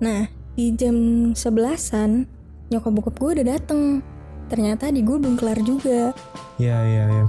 Nah, 0.00 0.28
di 0.52 0.72
jam 0.72 0.96
11-an 1.32 2.24
nyokap 2.68 2.92
bokap 2.92 3.14
gue 3.16 3.30
udah 3.40 3.46
dateng. 3.56 4.00
Ternyata 4.48 4.88
di 4.88 5.04
gue 5.04 5.16
belum 5.16 5.36
kelar 5.36 5.60
juga. 5.60 6.12
ya 6.56 6.80
ya 6.84 7.04
ya 7.08 7.24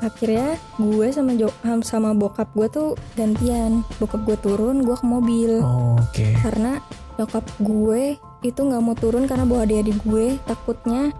Akhirnya 0.00 0.56
gue 0.80 1.06
sama 1.12 1.36
jo 1.36 1.52
sama 1.84 2.16
bokap 2.16 2.48
gue 2.56 2.68
tuh 2.72 2.88
gantian. 3.14 3.84
Bokap 4.00 4.24
gue 4.24 4.36
turun, 4.40 4.80
gue 4.80 4.96
ke 4.96 5.06
mobil. 5.06 5.60
Oh, 5.60 6.00
oke. 6.00 6.26
Karena 6.40 6.80
nyokap 7.20 7.44
gue 7.60 8.16
itu 8.40 8.60
nggak 8.64 8.80
mau 8.80 8.96
turun 8.96 9.28
karena 9.28 9.44
bawa 9.44 9.68
adik-adik 9.68 10.00
gue. 10.08 10.40
Takutnya 10.48 11.12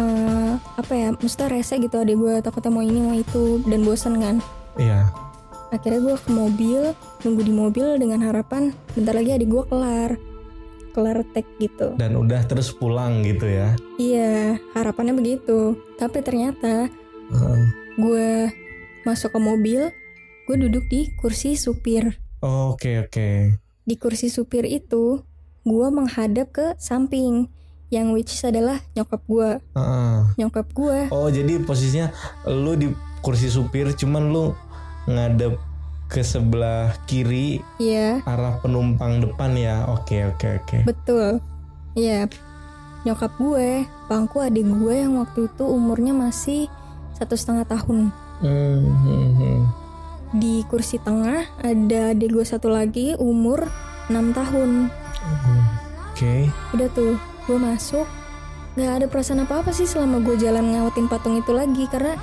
eh, 0.00 0.52
apa 0.56 0.92
ya 0.96 1.12
mesti 1.12 1.44
rese 1.52 1.76
gitu 1.76 2.00
adik 2.00 2.16
gue. 2.16 2.40
Takutnya 2.40 2.72
mau 2.72 2.80
ini 2.80 3.00
mau 3.04 3.12
itu. 3.12 3.60
Dan 3.68 3.84
bosen 3.84 4.16
kan. 4.16 4.40
Iya. 4.80 5.12
Akhirnya 5.72 6.00
gue 6.00 6.16
ke 6.16 6.30
mobil 6.32 6.96
nunggu 7.24 7.42
di 7.44 7.52
mobil 7.52 7.86
dengan 8.00 8.24
harapan 8.24 8.72
bentar 8.96 9.12
lagi 9.12 9.36
adik 9.36 9.52
gue 9.52 9.64
kelar. 9.68 10.16
Kelar 10.96 11.24
tek 11.36 11.44
gitu. 11.60 11.96
Dan 11.96 12.16
udah 12.16 12.40
terus 12.48 12.72
pulang 12.72 13.20
gitu 13.24 13.48
ya? 13.48 13.76
Iya 14.00 14.56
harapannya 14.72 15.12
begitu. 15.12 15.76
Tapi 16.00 16.20
ternyata 16.24 16.88
Heeh. 17.32 17.81
Gue 18.00 18.48
masuk 19.04 19.34
ke 19.34 19.40
mobil 19.42 19.80
gue 20.48 20.56
duduk 20.58 20.84
di 20.90 21.12
kursi 21.18 21.54
supir. 21.54 22.18
Oh, 22.42 22.74
oke 22.74 23.06
oke. 23.08 23.28
Di 23.86 23.94
kursi 23.94 24.26
supir 24.28 24.66
itu 24.66 25.22
gue 25.62 25.88
menghadap 25.94 26.50
ke 26.50 26.66
samping 26.82 27.46
yang 27.92 28.10
which 28.10 28.34
is 28.34 28.42
adalah 28.42 28.80
nyokap 28.96 29.22
gue. 29.28 29.50
Heeh. 29.76 30.18
nyokap 30.40 30.66
gue. 30.72 31.12
Oh 31.12 31.28
jadi 31.28 31.60
posisinya 31.62 32.10
lu 32.48 32.74
di 32.74 32.88
kursi 33.22 33.52
supir 33.52 33.92
cuman 33.94 34.32
lu 34.32 34.56
ngadep 35.06 35.54
ke 36.12 36.20
sebelah 36.20 36.92
kiri 37.08 37.64
iya. 37.80 38.20
arah 38.28 38.60
penumpang 38.60 39.22
depan 39.22 39.54
ya? 39.54 39.86
Oke 39.92 40.24
oke 40.26 40.60
oke. 40.64 40.78
Betul. 40.88 41.38
Iya. 41.94 42.26
Nyokap 43.06 43.36
gue 43.38 43.84
pangku 44.08 44.40
adik 44.40 44.66
gue 44.66 44.94
yang 44.96 45.20
waktu 45.20 45.46
itu 45.52 45.64
umurnya 45.68 46.16
masih 46.16 46.66
satu 47.22 47.38
setengah 47.38 47.66
tahun. 47.70 48.10
Hmm, 48.42 48.82
hmm, 49.06 49.30
hmm. 49.38 49.60
di 50.32 50.64
kursi 50.66 50.96
tengah 50.96 51.44
ada 51.60 52.16
adik 52.16 52.34
gue 52.34 52.42
satu 52.42 52.72
lagi 52.72 53.14
umur 53.20 53.68
6 54.10 54.32
tahun. 54.34 54.90
Oke. 56.10 56.50
Udah 56.74 56.88
tuh 56.90 57.14
gue 57.46 57.58
masuk. 57.60 58.08
Nggak 58.74 58.92
ada 58.98 59.06
perasaan 59.06 59.44
apa 59.44 59.60
apa 59.60 59.70
sih 59.70 59.84
selama 59.84 60.18
gue 60.24 60.34
jalan 60.40 60.72
ngelewatin 60.72 61.06
patung 61.06 61.36
itu 61.36 61.52
lagi 61.52 61.84
karena 61.92 62.16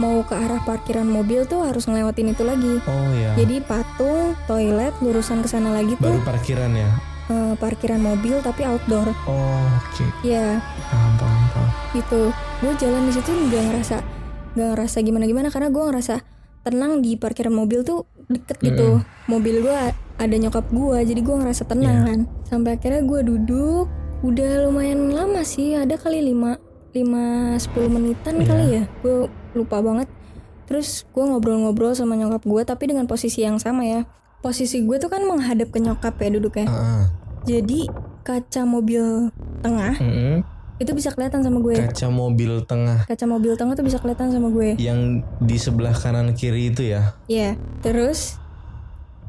mau 0.00 0.24
ke 0.24 0.32
arah 0.32 0.64
parkiran 0.64 1.04
mobil 1.04 1.44
tuh 1.44 1.62
harus 1.62 1.84
ngelewatin 1.84 2.32
itu 2.32 2.42
lagi. 2.42 2.74
Oh 2.88 3.10
ya 3.12 3.36
jadi 3.36 3.60
patung 3.62 4.32
toilet 4.48 4.96
lurusan 5.04 5.44
ke 5.44 5.48
sana 5.52 5.70
lagi 5.70 5.94
tuh. 6.00 6.16
Baru 6.16 6.24
parkiran 6.24 6.72
ya? 6.72 6.90
Eh, 7.30 7.54
parkiran 7.60 8.00
mobil 8.00 8.40
tapi 8.40 8.64
outdoor. 8.64 9.12
Oh 9.28 9.68
oke. 9.76 10.04
Ya 10.24 10.64
paham 10.88 11.12
paham 11.20 11.42
paham. 11.52 11.68
Gitu. 11.92 12.22
Gue 12.64 12.72
jalan 12.80 13.04
di 13.04 13.12
situ 13.12 13.30
nggak 13.30 13.62
ngerasa 13.68 14.19
nggak 14.52 14.68
ngerasa 14.74 14.96
gimana 15.00 15.24
gimana 15.24 15.48
karena 15.48 15.68
gue 15.68 15.82
ngerasa 15.82 16.14
tenang 16.60 17.00
di 17.00 17.16
parkiran 17.16 17.50
mobil 17.50 17.80
tuh 17.82 18.04
deket 18.26 18.60
gitu. 18.60 19.00
Mobil 19.26 19.60
gue 19.60 19.78
ada 20.16 20.36
nyokap 20.36 20.68
gue 20.68 20.98
jadi 21.02 21.20
gue 21.20 21.36
ngerasa 21.36 21.64
tenang 21.64 21.96
Iya. 21.96 22.06
kan. 22.06 22.20
Sampai 22.44 22.76
akhirnya 22.76 23.02
gue 23.02 23.20
duduk 23.24 23.86
udah 24.20 24.68
lumayan 24.68 25.10
lama 25.10 25.40
sih 25.40 25.72
ada 25.72 25.96
kali 25.96 26.20
5 26.20 26.60
5 26.92 27.56
10 27.56 27.88
menitan 27.88 28.34
Iya. 28.36 28.46
kali 28.46 28.64
ya. 28.70 28.82
Gue 29.00 29.14
lupa 29.52 29.80
banget. 29.80 30.08
Terus 30.66 31.02
gue 31.04 31.24
ngobrol-ngobrol 31.24 31.94
sama 31.94 32.14
nyokap 32.14 32.44
gue 32.44 32.62
tapi 32.62 32.86
dengan 32.86 33.06
posisi 33.06 33.42
yang 33.42 33.56
sama 33.56 33.82
ya. 33.82 34.04
Posisi 34.38 34.80
gue 34.80 34.96
tuh 34.96 35.08
kan 35.08 35.22
menghadap 35.22 35.68
ke 35.68 35.78
nyokap 35.78 36.14
ya 36.16 36.28
duduknya. 36.30 36.66
Ah, 36.66 37.04
jadi 37.42 37.88
kaca 38.20 38.62
mobil 38.62 39.32
tengah 39.60 39.96
mm-mm. 39.96 40.44
Itu 40.80 40.90
bisa 40.90 41.08
kelihatan 41.10 41.40
sama 41.40 41.60
gue 41.60 41.76
kaca 41.78 42.08
mobil 42.08 42.64
tengah 42.64 43.04
kaca 43.04 43.24
mobil 43.24 43.52
tengah 43.52 43.72
tuh 43.72 43.84
bisa 43.84 43.96
kelihatan 43.96 44.32
sama 44.32 44.48
gue 44.48 44.74
yang 44.76 45.20
di 45.36 45.56
sebelah 45.56 45.92
kanan 45.92 46.32
kiri 46.32 46.68
itu 46.68 46.88
ya 46.88 47.12
Iya, 47.26 47.54
terus 47.78 48.40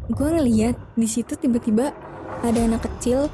gue 0.07 0.27
ngeliat 0.29 0.79
di 0.93 1.05
situ 1.05 1.35
tiba-tiba 1.35 1.91
ada 2.39 2.59
anak 2.61 2.81
kecil 2.81 3.27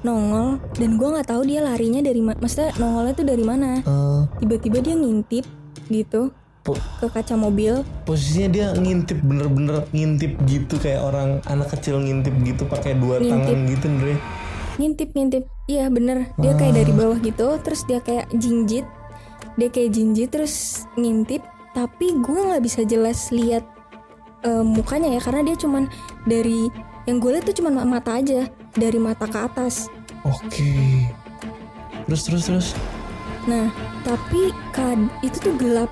nongol 0.00 0.58
dan 0.74 0.90
gue 0.94 1.08
nggak 1.08 1.26
tahu 1.26 1.42
dia 1.44 1.60
larinya 1.60 2.00
dari 2.00 2.18
mana. 2.18 2.38
Maksudnya 2.38 2.72
nongolnya 2.74 3.12
tuh 3.12 3.26
dari 3.26 3.44
mana? 3.44 3.70
Eh, 3.78 4.20
Tiba-tiba 4.38 4.80
dia 4.80 4.94
ngintip 4.94 5.44
gitu 5.86 6.32
po- 6.60 6.80
ke 6.96 7.06
kaca 7.06 7.34
mobil. 7.34 7.84
posisinya 8.02 8.48
dia 8.48 8.66
ngintip 8.74 9.20
bener-bener 9.20 9.84
ngintip 9.90 10.40
gitu 10.44 10.76
kayak 10.76 11.00
orang 11.00 11.28
anak 11.44 11.68
kecil 11.70 11.98
ngintip 11.98 12.32
gitu 12.42 12.64
pakai 12.64 12.94
dua 12.94 13.16
Ngintip. 13.16 13.32
tangan 13.44 13.58
gitu 13.66 13.84
Andre 13.86 14.14
Ngintip 14.80 15.12
ngintip. 15.12 15.44
Iya 15.68 15.92
bener. 15.92 16.32
Dia 16.40 16.56
kayak 16.56 16.80
dari 16.80 16.92
bawah 16.96 17.20
gitu. 17.20 17.60
Terus 17.60 17.84
dia 17.84 18.00
kayak 18.00 18.32
jinjit. 18.32 18.88
Dia 19.60 19.68
kayak 19.68 19.92
jinjit 19.92 20.32
terus 20.32 20.88
ngintip. 20.96 21.44
Tapi 21.76 22.16
gue 22.24 22.40
nggak 22.40 22.64
bisa 22.64 22.80
jelas 22.88 23.28
lihat 23.28 23.62
eh, 24.42 24.64
mukanya 24.64 25.12
ya 25.12 25.20
karena 25.20 25.52
dia 25.52 25.56
cuman 25.60 25.84
dari 26.24 26.72
yang 27.04 27.20
gue 27.20 27.30
lihat 27.36 27.44
tuh 27.44 27.56
cuman 27.60 27.84
mata 27.84 28.16
aja 28.16 28.48
dari 28.72 28.96
mata 28.96 29.28
ke 29.28 29.38
atas. 29.40 29.88
oke 30.20 30.68
terus 32.04 32.28
terus 32.28 32.44
terus 32.44 32.68
Nah, 33.48 33.72
tapi 34.04 34.52
kad 34.76 35.00
itu 35.24 35.40
tuh 35.40 35.56
gelap 35.56 35.88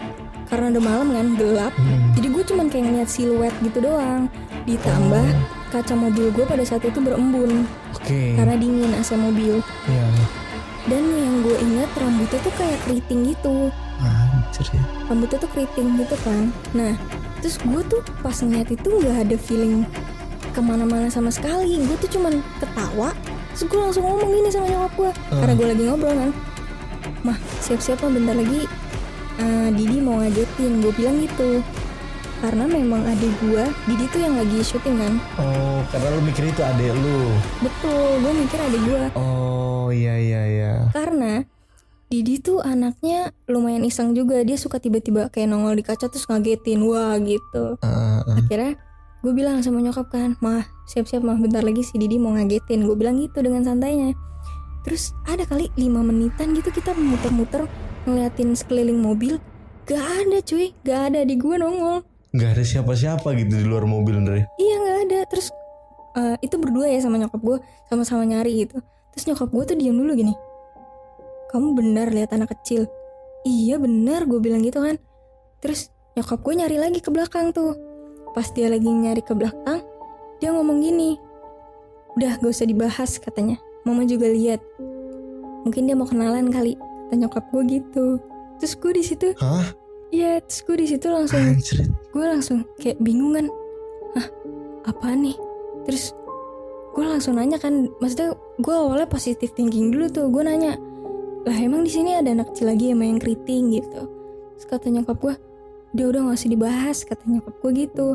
karena 0.52 0.68
udah 0.76 0.84
malam 0.84 1.08
kan 1.16 1.28
gelap. 1.36 1.72
Hmm. 1.80 2.12
Jadi 2.12 2.28
gue 2.28 2.44
cuman 2.44 2.66
kayak 2.68 2.84
ngeliat 2.92 3.08
siluet 3.08 3.54
gitu 3.64 3.80
doang. 3.80 4.28
Ditambah 4.68 5.26
kaca 5.68 5.92
mobil 5.92 6.28
gue 6.30 6.44
pada 6.44 6.64
saat 6.64 6.82
itu 6.82 6.98
berembun 6.98 7.64
oke 7.92 8.20
karena 8.34 8.54
dingin 8.56 8.92
AC 8.92 9.12
mobil. 9.14 9.60
ya 9.86 10.06
Dan 10.88 11.04
yang 11.04 11.44
gue 11.44 11.52
ingat 11.60 11.90
rambutnya 11.94 12.40
tuh 12.40 12.54
kayak 12.56 12.80
keriting 12.82 13.20
gitu. 13.28 13.68
anjir 14.00 14.64
ya 14.72 14.80
Rambutnya 15.04 15.36
tuh 15.36 15.50
keriting 15.52 16.00
gitu 16.00 16.16
kan. 16.24 16.48
Nah, 16.72 16.96
terus 17.44 17.60
gue 17.60 17.82
tuh 17.84 18.00
pas 18.24 18.32
ngeliat 18.32 18.72
itu 18.72 18.88
nggak 18.88 19.28
ada 19.28 19.36
feeling 19.36 19.84
ke 20.48 20.60
mana-mana 20.64 21.12
sama 21.12 21.28
sekali. 21.28 21.76
Gue 21.84 21.96
tuh 22.00 22.08
cuman 22.16 22.40
ketawa. 22.56 23.12
Terus 23.52 23.68
gue 23.68 23.76
langsung 23.78 24.04
ngomong 24.08 24.32
gini 24.32 24.48
sama 24.48 24.64
nyokap 24.64 24.92
gue. 24.96 25.10
Karena 25.28 25.52
gue 25.52 25.66
lagi 25.68 25.82
ngobrol 25.84 26.14
kan. 26.16 26.30
Mah, 27.20 27.36
siap-siap 27.60 28.00
bentar 28.00 28.32
lagi 28.32 28.64
eh, 29.36 29.68
Didi 29.76 29.98
mau 30.00 30.24
ngagetin. 30.24 30.72
Gue 30.80 30.92
bilang 30.96 31.20
gitu. 31.20 31.60
Karena 32.38 32.64
memang 32.70 33.02
adik 33.02 33.34
gue, 33.42 33.64
Didi 33.90 34.04
tuh 34.14 34.20
yang 34.22 34.38
lagi 34.38 34.62
syuting 34.62 34.96
kan. 34.98 35.14
oh 35.42 35.82
karena 35.90 36.08
lu 36.14 36.20
mikir 36.22 36.44
itu 36.46 36.62
adek 36.62 36.94
lu 36.94 37.34
Betul, 37.58 38.10
gue 38.22 38.32
mikir 38.46 38.58
adik 38.62 38.82
gue. 38.86 39.02
oh 39.18 39.90
iya 39.90 40.14
iya 40.14 40.42
iya 40.46 40.72
Karena 40.94 41.42
Didi 42.08 42.40
tuh 42.40 42.64
anaknya 42.64 43.34
lumayan 43.50 43.84
iseng 43.84 44.14
juga. 44.14 44.40
Dia 44.46 44.56
suka 44.56 44.80
tiba-tiba 44.80 45.28
kayak 45.28 45.50
nongol 45.50 45.76
di 45.76 45.84
kaca 45.84 46.08
terus 46.08 46.24
ngagetin. 46.24 46.80
Wah 46.86 47.18
gitu. 47.20 47.76
Ah, 47.84 48.24
ah. 48.24 48.38
akhirnya 48.38 48.80
gue 49.18 49.32
bilang 49.34 49.58
sama 49.66 49.82
nyokap 49.82 50.14
kan 50.14 50.38
mah 50.38 50.62
siap-siap 50.86 51.26
mah 51.26 51.34
bentar 51.34 51.66
lagi 51.66 51.82
si 51.82 51.98
Didi 51.98 52.22
mau 52.22 52.38
ngagetin 52.38 52.86
gue 52.86 52.94
bilang 52.94 53.18
gitu 53.18 53.42
dengan 53.42 53.66
santainya 53.66 54.14
terus 54.86 55.10
ada 55.26 55.42
kali 55.42 55.74
5 55.74 55.90
menitan 55.90 56.54
gitu 56.54 56.70
kita 56.70 56.94
muter-muter 56.94 57.66
ngeliatin 58.06 58.54
sekeliling 58.54 59.02
mobil 59.02 59.42
gak 59.90 59.98
ada 60.22 60.38
cuy 60.38 60.70
gak 60.86 61.10
ada 61.12 61.26
di 61.26 61.34
gue 61.34 61.56
nongol 61.58 62.06
nggak 62.38 62.54
ada 62.54 62.62
siapa-siapa 62.62 63.34
gitu 63.34 63.58
di 63.58 63.66
luar 63.66 63.82
mobil 63.82 64.22
Andre. 64.22 64.46
Iya 64.62 64.74
gak 64.78 64.98
ada. 65.10 65.18
Terus 65.26 65.50
eh, 66.14 66.36
itu 66.46 66.54
berdua 66.54 66.86
ya 66.86 67.02
sama 67.02 67.18
nyokap 67.18 67.42
gue 67.42 67.58
sama-sama 67.90 68.22
nyari 68.22 68.62
gitu. 68.62 68.78
Terus 69.10 69.24
nyokap 69.26 69.50
gue 69.50 69.64
tuh 69.74 69.76
diam 69.76 69.98
dulu 69.98 70.14
gini. 70.14 70.34
Kamu 71.50 71.74
benar 71.74 72.14
lihat 72.14 72.30
anak 72.30 72.54
kecil? 72.54 72.86
Iya 73.42 73.82
benar 73.82 74.30
gue 74.30 74.38
bilang 74.38 74.62
gitu 74.62 74.78
kan. 74.78 75.02
Terus 75.58 75.90
nyokap 76.14 76.38
gue 76.46 76.54
nyari 76.62 76.78
lagi 76.78 77.02
ke 77.02 77.10
belakang 77.10 77.50
tuh. 77.50 77.74
Pas 78.38 78.46
dia 78.54 78.70
lagi 78.70 78.86
nyari 78.86 79.26
ke 79.26 79.34
belakang 79.34 79.82
dia 80.38 80.54
ngomong 80.54 80.78
gini. 80.78 81.18
Udah 82.14 82.38
gak 82.38 82.54
usah 82.54 82.70
dibahas 82.70 83.18
katanya. 83.18 83.58
Mama 83.82 84.06
juga 84.06 84.30
lihat. 84.30 84.62
Mungkin 85.66 85.90
dia 85.90 85.98
mau 85.98 86.06
kenalan 86.06 86.54
kali 86.54 86.78
kata 86.78 87.18
nyokap 87.18 87.50
gue 87.50 87.82
gitu. 87.82 88.22
Terus 88.62 88.74
gue 88.78 88.92
di 88.94 89.02
situ 89.02 89.26
hah 89.42 89.87
Iya, 90.08 90.40
terus 90.40 90.60
gue 90.62 90.76
di 90.78 90.86
situ 90.88 91.06
langsung 91.06 91.42
gue 92.08 92.24
langsung 92.24 92.64
kayak 92.76 92.96
bingung 92.98 93.36
kan. 93.36 93.46
Hah 94.16 94.26
apa 94.86 95.12
nih? 95.12 95.36
Terus 95.84 96.16
gue 96.92 97.04
langsung 97.04 97.36
nanya 97.36 97.56
kan 97.56 97.92
maksudnya 97.98 98.32
gue 98.56 98.74
awalnya 98.74 99.04
positif 99.04 99.52
thinking 99.52 99.92
dulu 99.92 100.08
tuh. 100.08 100.26
Gue 100.28 100.42
nanya 100.42 100.80
lah 101.44 101.56
emang 101.56 101.84
di 101.84 101.92
sini 101.92 102.16
ada 102.16 102.32
anak 102.32 102.52
kecil 102.52 102.72
lagi 102.72 102.90
yang 102.90 102.98
main 102.98 103.16
keriting? 103.16 103.68
Gitu. 103.70 104.00
Terus 104.56 104.66
kata 104.66 104.88
nyokap 104.88 105.18
gue 105.18 105.34
dia 105.88 106.04
udah 106.04 106.20
gak 106.20 106.36
usah 106.36 106.50
dibahas 106.50 106.98
kata 107.04 107.22
nyokap 107.24 107.54
gue 107.58 107.70
gitu. 107.78 108.08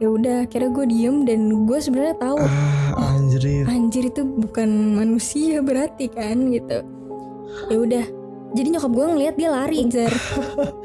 Ya 0.00 0.08
udah 0.08 0.36
akhirnya 0.48 0.70
gue 0.72 0.86
diem 0.88 1.16
dan 1.28 1.40
gue 1.66 1.78
sebenarnya 1.78 2.16
tahu 2.16 2.40
Ah, 2.40 3.12
anjrit. 3.12 3.68
anjir 3.68 4.08
itu 4.08 4.22
bukan 4.24 4.96
manusia 4.96 5.60
berarti 5.60 6.08
kan 6.08 6.48
gitu. 6.48 6.78
Ya 7.68 7.76
udah 7.76 8.04
jadi 8.50 8.68
nyokap 8.72 8.90
gue 8.90 9.06
ngeliat 9.06 9.34
dia 9.36 9.50
lari 9.52 9.78
Zar 9.86 10.10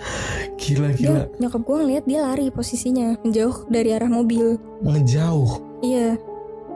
Gila 0.55 0.89
dia 0.91 1.11
gila. 1.11 1.23
nyokap 1.37 1.61
gue 1.61 1.77
ngeliat 1.77 2.03
dia 2.05 2.19
lari 2.21 2.47
posisinya 2.47 3.19
menjauh 3.21 3.67
dari 3.67 3.91
arah 3.91 4.07
mobil 4.07 4.55
Ngejauh. 4.81 5.81
iya 5.81 6.15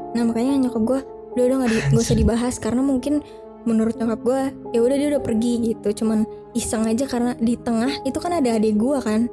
nah 0.09 0.23
makanya 0.23 0.57
nyokap 0.59 0.83
gue 0.83 0.99
udah 1.31 1.43
udah 1.45 1.57
nggak 1.57 1.69
di, 1.69 1.77
nggak 1.89 2.03
usah 2.03 2.17
dibahas 2.17 2.55
karena 2.57 2.81
mungkin 2.81 3.21
menurut 3.61 3.95
nyokap 3.95 4.19
gue 4.19 4.41
ya 4.71 4.79
udah 4.79 4.95
dia 4.95 5.07
udah 5.09 5.21
pergi 5.21 5.53
gitu 5.69 6.03
cuman 6.03 6.25
iseng 6.51 6.83
aja 6.83 7.05
karena 7.05 7.35
di 7.35 7.55
tengah 7.55 7.91
itu 8.03 8.17
kan 8.17 8.33
ada 8.33 8.55
adik 8.55 8.75
gue 8.75 8.97
kan 8.97 9.29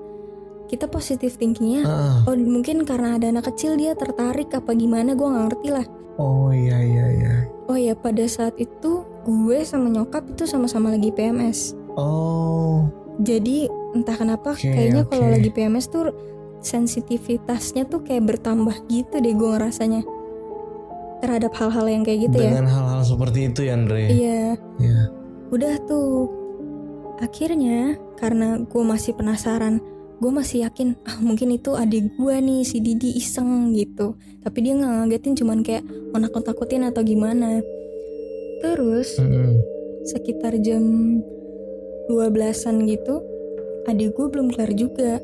kita 0.66 0.86
positif 0.86 1.34
thinkingnya 1.34 1.82
Ah. 1.82 2.18
oh 2.24 2.34
mungkin 2.34 2.82
karena 2.82 3.16
ada 3.16 3.26
anak 3.28 3.48
kecil 3.48 3.74
dia 3.74 3.94
tertarik 3.94 4.50
apa 4.50 4.70
gimana 4.72 5.12
gue 5.12 5.24
nggak 5.24 5.44
ngerti 5.48 5.68
lah 5.70 5.86
Oh 6.16 6.48
iya 6.48 6.80
iya 6.80 7.06
iya. 7.12 7.34
oh 7.66 7.76
ya 7.76 7.92
pada 7.92 8.24
saat 8.24 8.56
itu 8.56 9.02
gue 9.22 9.58
sama 9.62 9.88
nyokap 9.88 10.26
itu 10.28 10.44
sama-sama 10.44 10.90
lagi 10.90 11.10
PMS 11.10 11.74
Oh. 11.96 12.84
Jadi 13.16 13.66
entah 13.92 14.14
kenapa 14.14 14.52
Oke, 14.52 14.68
kayaknya 14.68 15.02
kalau 15.04 15.26
oke. 15.26 15.34
lagi 15.34 15.48
PMS 15.48 15.86
tuh 15.88 16.12
sensitivitasnya 16.60 17.84
tuh 17.84 18.00
kayak 18.00 18.26
bertambah 18.26 18.76
gitu 18.86 19.14
deh 19.14 19.32
gue 19.32 19.50
ngerasanya 19.50 20.02
terhadap 21.18 21.52
hal-hal 21.54 21.86
yang 21.86 22.02
kayak 22.02 22.28
gitu 22.28 22.36
ya 22.38 22.52
Dengan 22.52 22.68
hal-hal 22.68 23.00
seperti 23.02 23.48
itu 23.48 23.60
ya 23.62 23.72
Andre. 23.72 24.02
iya 24.06 24.42
Iya. 24.76 25.02
udah 25.48 25.74
tuh 25.82 26.28
akhirnya 27.16 27.96
karena 28.14 28.60
gue 28.60 28.82
masih 28.82 29.12
penasaran 29.12 29.80
gue 30.16 30.32
masih 30.32 30.64
yakin 30.64 30.96
ah 31.02 31.16
mungkin 31.18 31.48
itu 31.50 31.72
adik 31.72 32.12
gue 32.14 32.36
nih 32.38 32.60
si 32.62 32.80
Didi 32.80 33.16
iseng 33.16 33.72
gitu 33.72 34.16
tapi 34.40 34.60
dia 34.60 34.72
nggak 34.72 34.92
ngagetin 35.04 35.34
cuman 35.34 35.60
kayak 35.60 35.84
mau 36.10 36.18
nakut-nakutin 36.18 36.84
atau 36.84 37.00
gimana 37.00 37.60
terus 38.58 39.16
Mm-mm. 39.16 39.60
sekitar 40.04 40.56
jam 40.58 40.84
12-an 42.06 42.86
gitu 42.86 43.22
adik 43.86 44.12
gue 44.12 44.26
belum 44.26 44.50
kelar 44.50 44.72
juga. 44.72 45.22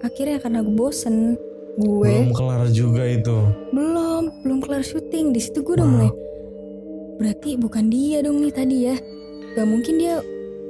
Akhirnya 0.00 0.38
karena 0.38 0.62
gue 0.62 0.70
bosen 0.70 1.34
gue 1.76 2.06
Belum 2.08 2.30
kelar 2.32 2.62
juga 2.70 3.02
itu. 3.02 3.36
belum 3.70 4.46
belum 4.46 4.58
kelar 4.62 4.80
syuting. 4.80 5.34
Di 5.34 5.40
situ 5.42 5.60
gue 5.60 5.74
udah 5.74 5.82
Wow. 5.82 5.92
mulai 5.92 6.10
berarti 7.16 7.56
bukan 7.56 7.88
dia 7.88 8.20
dong 8.20 8.38
nih 8.38 8.52
tadi 8.52 8.76
ya. 8.86 8.96
Gak 9.54 9.66
mungkin 9.66 9.94
dia 9.96 10.20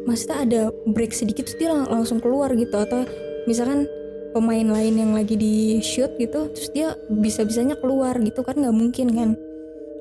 maksudnya 0.07 0.37
ada 0.41 0.61
break 0.87 1.11
sedikit 1.11 1.45
terus 1.45 1.59
dia 1.59 1.69
lang- 1.69 1.91
langsung 1.91 2.19
keluar 2.19 2.49
gitu. 2.53 2.73
Atau 2.73 3.05
misalkan 3.45 3.85
pemain 4.33 4.65
lain 4.65 4.95
yang 4.97 5.13
lagi 5.13 5.35
di 5.35 5.55
shoot 5.81 6.13
gitu 6.17 6.49
terus 6.53 6.69
dia 6.71 6.93
bisa 7.11 7.43
bisanya 7.43 7.77
keluar 7.77 8.17
gitu 8.17 8.41
kan 8.41 8.57
nggak 8.57 8.73
mungkin 8.73 9.13
kan. 9.13 9.31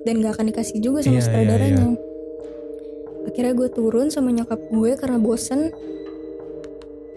Dan 0.05 0.21
nggak 0.21 0.37
akan 0.37 0.45
dikasih 0.53 0.79
juga 0.79 1.01
sama 1.01 1.11
Iya, 1.11 1.17
iya, 1.17 1.25
sutradaranya 1.25 1.85
akhirnya 3.35 3.51
gue 3.51 3.67
turun 3.67 4.07
sama 4.07 4.31
nyokap 4.31 4.63
gue 4.71 4.95
karena 4.95 5.19
bosen. 5.19 5.75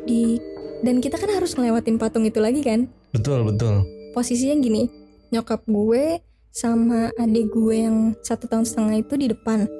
Di 0.02 0.42
dan 0.82 0.98
kita 0.98 1.14
kan 1.14 1.30
harus 1.30 1.54
ngelewatin 1.54 1.94
patung 1.94 2.26
itu 2.26 2.42
lagi 2.42 2.58
kan? 2.58 2.90
Betul 3.14 3.46
betul. 3.46 3.86
posisinya 4.18 4.58
gini 4.58 4.90
nyokap 5.30 5.62
gue 5.70 6.18
sama 6.50 7.14
adik 7.22 7.54
gue 7.54 7.86
yang 7.86 8.18
satu 8.26 8.50
tahun 8.50 8.66
setengah 8.66 8.98
itu 8.98 9.14
di 9.14 9.30
depan. 9.30 9.70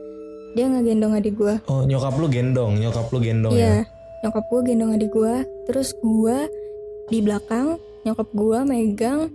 Dia 0.54 0.70
ngegendong 0.70 1.18
adik 1.18 1.34
gue. 1.34 1.58
Oh 1.66 1.82
nyokap 1.82 2.14
lu 2.22 2.30
gendong, 2.30 2.78
nyokap 2.78 3.10
lu 3.10 3.18
gendong 3.18 3.50
ya. 3.58 3.58
iya 3.58 3.76
nyokap 4.22 4.46
gue 4.46 4.60
gendong 4.62 4.94
adik 4.94 5.10
gue. 5.10 5.34
Terus 5.66 5.90
gue 5.98 6.46
di 7.10 7.18
belakang 7.18 7.82
nyokap 8.06 8.30
gue 8.30 8.58
megang 8.62 9.26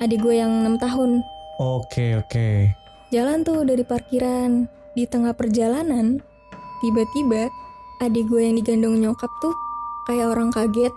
adik 0.00 0.24
gue 0.24 0.40
yang 0.40 0.64
enam 0.64 0.80
tahun. 0.80 1.20
Oke 1.60 2.16
oke. 2.16 2.72
jalan 3.12 3.44
tuh 3.44 3.68
dari 3.68 3.84
parkiran 3.84 4.64
di 4.92 5.04
tengah 5.04 5.32
perjalanan 5.32 6.20
tiba-tiba 6.80 7.48
adik 7.98 8.26
gue 8.26 8.42
yang 8.42 8.56
digendong 8.56 8.98
nyokap 8.98 9.30
tuh 9.38 9.54
kayak 10.04 10.34
orang 10.34 10.50
kaget. 10.50 10.92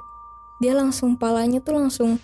Dia 0.57 0.73
langsung 0.73 1.15
palanya 1.15 1.61
tuh 1.61 1.77
langsung 1.77 2.17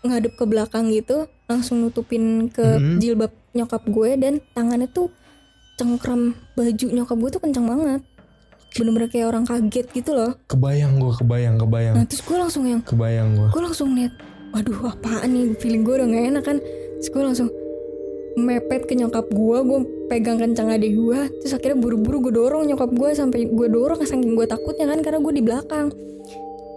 ngadep 0.00 0.34
ke 0.34 0.44
belakang 0.46 0.90
gitu 0.90 1.26
langsung 1.46 1.82
nutupin 1.82 2.46
ke 2.48 2.62
Mhm. 2.78 2.98
jilbab 2.98 3.32
nyokap 3.50 3.82
gue 3.84 4.10
dan 4.14 4.38
tangannya 4.52 4.86
tuh 4.86 5.10
cengkram 5.74 6.34
baju 6.54 6.86
nyokap 6.90 7.16
gue 7.16 7.30
tuh 7.30 7.42
kenceng 7.42 7.66
banget. 7.66 8.00
Bener-bener 8.74 9.08
kayak 9.08 9.32
orang 9.32 9.44
kaget 9.46 9.86
gitu 9.90 10.12
loh. 10.12 10.36
Kebayang 10.46 10.98
gue 10.98 11.12
kebayang 11.14 11.56
kebayang. 11.56 11.94
Nah 11.96 12.04
terus 12.04 12.20
gue 12.20 12.36
langsung 12.36 12.66
yang 12.66 12.82
kebayang 12.82 13.32
gue. 13.34 13.48
gue 13.48 13.62
langsung 13.62 13.94
lihat 13.94 14.12
waduh 14.52 14.92
apaan 14.92 15.30
nih? 15.30 15.56
Feeling 15.56 15.82
gue 15.82 15.94
udah 15.96 16.06
gak 16.06 16.24
enak 16.34 16.44
kan. 16.44 16.56
Terus 16.98 17.08
gue 17.08 17.22
langsung 17.22 17.48
mepet 18.38 18.84
ke 18.84 18.94
nyokap 18.94 19.26
gue 19.26 19.58
gue 19.60 19.78
pegang 20.06 20.36
kencang 20.36 20.70
adik 20.70 20.92
gue 20.92 21.20
terus 21.38 21.52
akhirnya 21.52 21.76
buru-buru 21.76 22.22
gue 22.22 22.34
dorong 22.34 22.64
nyokap 22.64 22.90
gue 22.90 23.10
sampai 23.12 23.44
gue 23.44 23.68
dorong 23.68 24.00
saking 24.00 24.32
gue 24.32 24.44
takutnya 24.44 24.86
kan 24.86 25.00
karena 25.00 25.18
gue 25.18 25.32
di 25.32 25.42
belakang 25.42 25.90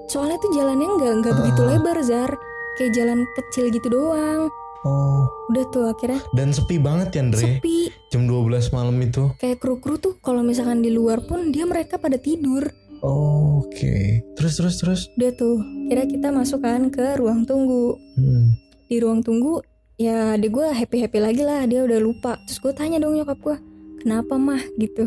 soalnya 0.06 0.38
tuh 0.38 0.52
jalannya 0.52 0.88
nggak 0.91 1.13
nggak 1.17 1.34
begitu 1.36 1.62
Ah. 1.62 1.67
lebar 1.69 1.97
zar 2.02 2.32
kayak 2.74 2.91
jalan 2.91 3.19
kecil 3.34 3.65
gitu 3.69 3.88
doang 3.88 4.50
Oh 4.82 5.30
udah 5.47 5.65
tuh 5.67 5.86
akhirnya 5.88 6.26
dan 6.32 6.50
sepi 6.50 6.76
banget 6.76 7.13
ya 7.13 7.21
Andre. 7.21 7.38
sepi 7.39 7.93
Jam 8.10 8.26
12 8.26 8.43
malam 8.71 8.97
itu. 8.97 9.30
kayak 9.38 9.58
kru-kru 9.58 9.95
tuh 9.95 10.17
kalau 10.17 10.41
misalkan 10.41 10.82
di 10.82 10.89
luar 10.89 11.21
pun 11.21 11.50
dia 11.50 11.63
mereka 11.63 11.95
pada 11.95 12.17
tidur 12.17 12.65
Oh, 13.02 13.62
Oke. 13.63 14.21
Terus 14.38 14.54
terus 14.56 14.76
terus. 14.78 15.02
udah 15.12 15.32
tuh 15.32 15.58
kira 15.88 16.06
kita 16.06 16.30
masuk 16.30 16.62
kan 16.62 16.89
ke 16.89 17.13
ruang 17.15 17.45
tunggu 17.45 17.97
Hmm. 18.13 18.54
di 18.86 18.97
ruang 18.97 19.21
tunggu 19.21 19.58
ya 20.02 20.34
adik 20.34 20.58
gue 20.58 20.68
happy 20.74 20.98
happy 21.06 21.20
lagi 21.22 21.44
lah 21.46 21.62
dia 21.70 21.86
udah 21.86 22.00
lupa. 22.02 22.42
Terus 22.50 22.58
gue 22.58 22.74
tanya 22.74 22.98
dong 22.98 23.14
nyokap 23.14 23.38
gue 23.38 23.58
kenapa 24.02 24.34
mah? 24.42 24.62
Gitu. 24.74 25.06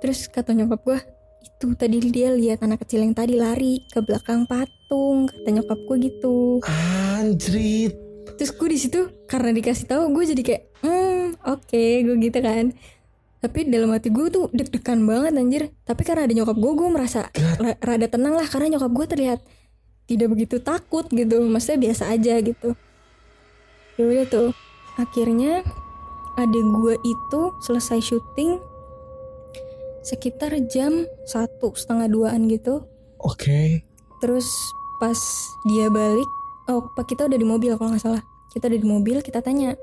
Terus 0.00 0.24
kata 0.32 0.56
nyokap 0.56 0.80
gue 0.88 0.98
itu 1.44 1.66
tadi 1.76 2.00
dia 2.08 2.32
lihat 2.32 2.64
anak 2.64 2.82
kecil 2.86 3.04
yang 3.04 3.12
tadi 3.12 3.36
lari 3.36 3.84
ke 3.92 4.00
belakang 4.00 4.48
patung 4.48 5.28
kata 5.28 5.48
nyokap 5.52 5.78
gue 5.84 5.96
gitu. 6.08 6.64
Anjrit. 6.64 7.92
terus 8.38 8.54
gue 8.54 8.70
di 8.70 8.78
situ 8.78 9.00
karena 9.26 9.50
dikasih 9.50 9.90
tahu 9.90 10.14
gue 10.14 10.24
jadi 10.30 10.42
kayak 10.46 10.62
hmm 10.86 11.24
oke 11.44 11.84
gue 12.08 12.16
gitu 12.24 12.38
kan. 12.40 12.72
Tapi 13.38 13.70
dalam 13.70 13.94
hati 13.94 14.10
gue 14.10 14.26
tuh 14.32 14.50
deg-degan 14.50 15.04
banget 15.04 15.32
anjir. 15.36 15.62
Tapi 15.84 16.02
karena 16.08 16.24
ada 16.24 16.34
nyokap 16.34 16.56
gue 16.56 16.72
gue 16.72 16.88
merasa 16.88 17.28
rada 17.84 18.06
tenang 18.08 18.32
lah 18.32 18.48
karena 18.48 18.78
nyokap 18.78 18.90
gue 18.96 19.06
terlihat 19.12 19.40
tidak 20.08 20.28
begitu 20.32 20.56
takut 20.62 21.04
gitu. 21.12 21.42
Maksudnya 21.44 21.90
biasa 21.90 22.14
aja 22.14 22.38
gitu 22.40 22.78
ya 23.98 24.04
udah 24.06 24.26
tuh 24.30 24.48
akhirnya 24.96 25.66
adik 26.38 26.64
gue 26.64 26.94
itu 27.02 27.40
selesai 27.60 27.98
syuting 28.00 28.62
sekitar 30.00 30.54
jam 30.70 31.04
satu 31.26 31.74
setengah 31.74 32.08
duaan 32.08 32.46
gitu 32.48 32.86
Oke. 33.18 33.82
Terus 34.22 34.46
pas 35.02 35.18
dia 35.66 35.90
balik, 35.90 36.30
oh 36.70 36.86
pak 36.94 37.10
kita 37.10 37.26
udah 37.26 37.38
di 37.38 37.46
mobil 37.46 37.74
kalau 37.74 37.94
nggak 37.94 38.02
salah. 38.02 38.22
Kita 38.54 38.70
udah 38.70 38.78
di 38.78 38.88
mobil, 38.88 39.16
kita 39.22 39.42
tanya, 39.42 39.74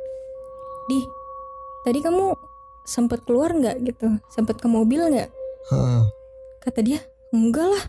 di 0.87 0.99
tadi 1.83 1.99
kamu 1.99 2.31
sempet 2.87 3.27
keluar 3.27 3.51
nggak 3.51 3.83
gitu? 3.83 4.07
Sempet 4.31 4.59
ke 4.59 4.67
mobil 4.71 5.03
nggak? 5.03 5.29
Heeh. 5.71 6.03
Kata 6.63 6.79
dia, 6.79 6.99
enggak 7.35 7.67
lah. 7.67 7.83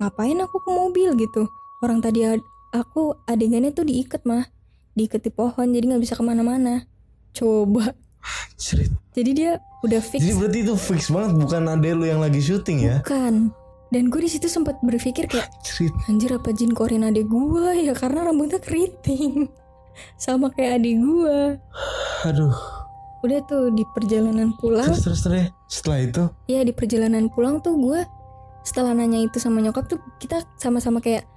Ngapain 0.00 0.38
aku 0.44 0.60
ke 0.60 0.70
mobil 0.70 1.08
gitu? 1.16 1.48
Orang 1.80 2.04
tadi 2.04 2.28
ad- 2.28 2.46
aku 2.70 3.16
adegannya 3.24 3.72
tuh 3.72 3.88
diikat 3.88 4.22
mah, 4.28 4.44
di 4.92 5.08
pohon 5.32 5.66
jadi 5.72 5.84
nggak 5.88 6.02
bisa 6.02 6.14
ke 6.16 6.24
mana-mana. 6.24 6.84
Coba. 7.32 7.96
Anjrit. 8.22 8.92
Jadi 9.12 9.30
dia 9.34 9.50
udah 9.82 10.00
fix. 10.00 10.20
Jadi 10.22 10.34
berarti 10.38 10.58
itu 10.62 10.74
fix 10.78 11.00
banget 11.10 11.32
bukan 11.36 11.62
ade 11.68 11.90
lu 11.92 12.04
yang 12.06 12.20
lagi 12.22 12.38
syuting 12.38 12.78
ya? 12.86 12.96
Bukan. 13.02 13.50
Dan 13.92 14.08
gue 14.08 14.24
di 14.24 14.30
situ 14.32 14.48
sempat 14.48 14.80
berpikir 14.80 15.28
kayak 15.28 15.52
Anjrit. 15.52 15.92
Anjir 16.08 16.30
apa 16.32 16.48
jin 16.56 16.72
korin 16.72 17.04
adik 17.04 17.28
gue 17.28 17.84
ya 17.84 17.92
karena 17.92 18.24
rambutnya 18.24 18.56
keriting 18.56 19.52
Sama 20.24 20.48
kayak 20.48 20.80
adik 20.80 20.96
gue 20.96 21.60
Aduh. 22.24 22.56
Udah 23.20 23.44
tuh 23.44 23.68
di 23.76 23.84
perjalanan 23.92 24.56
pulang 24.56 24.88
Terus 24.88 25.04
terus 25.04 25.20
terus. 25.28 25.46
Setelah 25.68 25.98
itu. 26.08 26.24
Ya 26.48 26.64
di 26.64 26.72
perjalanan 26.72 27.28
pulang 27.28 27.60
tuh 27.60 27.76
gue 27.76 28.00
Setelah 28.64 28.96
nanya 28.96 29.20
itu 29.20 29.36
sama 29.36 29.60
nyokap 29.60 29.84
tuh 29.84 30.00
Kita 30.16 30.40
sama-sama 30.56 31.04
kayak 31.04 31.28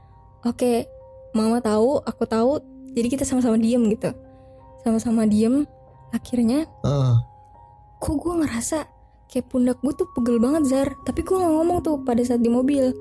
Oke 0.48 0.88
mama 1.36 1.60
tahu 1.60 2.00
aku 2.08 2.24
tahu 2.24 2.63
Jadi 2.95 3.08
kita 3.12 3.27
sama-sama 3.27 3.60
diem 3.60 3.84
gitu. 3.91 4.10
Sama-sama 4.81 5.27
diem 5.27 5.67
Akhirnya 6.15 6.63
Heeh. 6.81 7.15
kok 7.99 8.15
gue 8.15 8.34
ngerasa 8.39 8.88
Kayak 9.25 9.51
pundak 9.51 9.77
gue 9.81 9.93
tuh 9.97 10.08
pegel 10.13 10.38
banget 10.38 10.63
Zar. 10.69 10.88
Tapi 11.01 11.25
gue 11.25 11.34
gak 11.36 11.49
ngomong 11.49 11.81
tuh 11.81 11.97
pada 12.05 12.21
saat 12.21 12.39
di 12.39 12.47
mobil. 12.47 12.93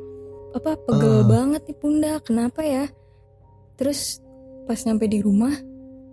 Apa 0.56 0.74
pegel 0.80 1.20
Ah. 1.20 1.26
banget 1.28 1.62
nih 1.68 1.76
pundak 1.78 2.20
kenapa 2.26 2.64
ya? 2.64 2.88
Terus 3.76 4.18
pas 4.64 4.80
nyampe 4.88 5.04
di 5.04 5.20
rumah 5.20 5.52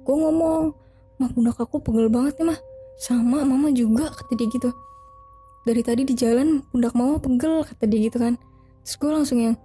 gue 0.01 0.15
ngomong 0.17 0.75
mah 1.21 1.29
pundak 1.31 1.55
aku 1.61 1.79
pegel 1.79 2.11
banget 2.11 2.37
nih 2.37 2.53
mah. 2.53 2.59
Sama 2.99 3.41
mama 3.47 3.71
juga 3.71 4.11
kata 4.11 4.35
dia 4.35 4.51
gitu. 4.51 4.69
Dari 5.63 5.81
tadi 5.81 6.01
di 6.05 6.13
jalan 6.13 6.59
pundak 6.69 6.93
mama 6.93 7.17
pegel 7.17 7.63
kata 7.63 7.87
dia 7.87 8.11
gitu 8.11 8.17
kan. 8.19 8.35
Terus 8.83 8.95
gue 8.99 9.11
langsung 9.13 9.39
yang 9.39 9.55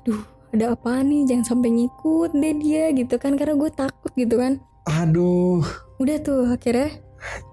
aduh 0.00 0.22
ada 0.52 0.76
apa 0.76 1.00
nih? 1.00 1.24
Jangan 1.24 1.44
sampai 1.48 1.70
ngikut 1.72 2.30
deh 2.36 2.54
dia 2.60 2.92
gitu 2.92 3.16
kan 3.16 3.40
karena 3.40 3.56
gue 3.56 3.70
takut 3.72 4.12
gitu 4.12 4.36
kan. 4.36 4.60
Aduh. 4.84 5.62
udah 6.02 6.18
tuh 6.18 6.50
akhirnya 6.50 6.98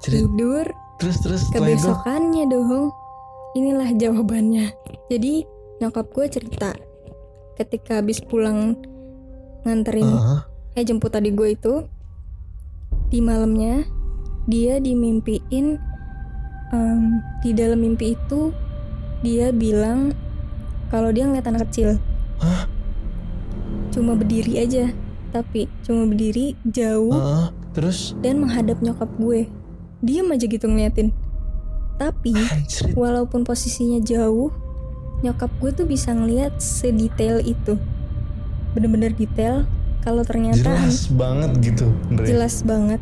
Cerit. 0.01 0.25
tidur. 0.25 0.65
Terus 0.99 1.17
terus 1.23 1.41
kebesokannya 1.53 2.49
dong. 2.49 2.91
Inilah 3.55 3.89
jawabannya. 3.95 4.73
Jadi 5.07 5.45
nyokap 5.79 6.11
gue 6.11 6.25
cerita. 6.27 6.75
Ketika 7.55 8.03
habis 8.03 8.19
pulang 8.23 8.75
nganterin 9.67 10.07
Ah, 10.07 10.47
eh 10.75 10.83
jemput 10.87 11.11
tadi 11.11 11.35
gue 11.35 11.55
itu 11.55 11.83
di 13.11 13.19
malamnya 13.19 13.83
dia 14.47 14.79
dimimpiin 14.79 15.75
em, 16.71 17.01
di 17.43 17.51
dalam 17.51 17.83
mimpi 17.83 18.15
itu 18.15 18.55
dia 19.19 19.51
bilang 19.51 20.15
kalau 20.89 21.11
dia 21.11 21.27
ngeliat 21.27 21.45
anak 21.51 21.67
kecil. 21.69 21.99
Hah? 22.39 22.78
Cuma 23.89 24.13
berdiri 24.13 24.61
aja 24.61 24.93
tapi 25.29 25.69
cuma 25.85 26.09
berdiri 26.09 26.57
jauh 26.65 27.13
ah, 27.13 27.53
terus? 27.77 28.17
dan 28.25 28.41
menghadap 28.41 28.81
nyokap 28.81 29.09
gue. 29.21 29.45
Diem 30.01 30.31
aja 30.31 30.45
gitu 30.47 30.65
ngeliatin. 30.65 31.13
Tapi 31.99 32.33
anjrit. 32.33 32.95
walaupun 32.95 33.43
posisinya 33.43 33.99
jauh 34.01 34.49
nyokap 35.21 35.51
gue 35.59 35.71
tuh 35.75 35.85
bisa 35.85 36.15
ngeliat 36.15 36.57
sedetail 36.57 37.43
itu. 37.45 37.77
Bener-bener 38.73 39.13
detail 39.13 39.69
kalau 40.01 40.23
ternyata 40.23 40.79
jelas 40.79 41.11
banget 41.11 41.51
gitu, 41.59 41.91
Andre. 42.09 42.25
jelas 42.25 42.55
banget. 42.63 43.01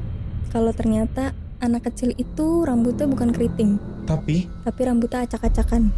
Kalau 0.50 0.74
ternyata 0.74 1.38
anak 1.62 1.88
kecil 1.92 2.12
itu 2.18 2.66
rambutnya 2.66 3.06
bukan 3.06 3.30
keriting. 3.32 3.78
Tapi? 4.10 4.50
Tapi 4.66 4.82
rambutnya 4.84 5.24
acak-acakan. 5.24 5.94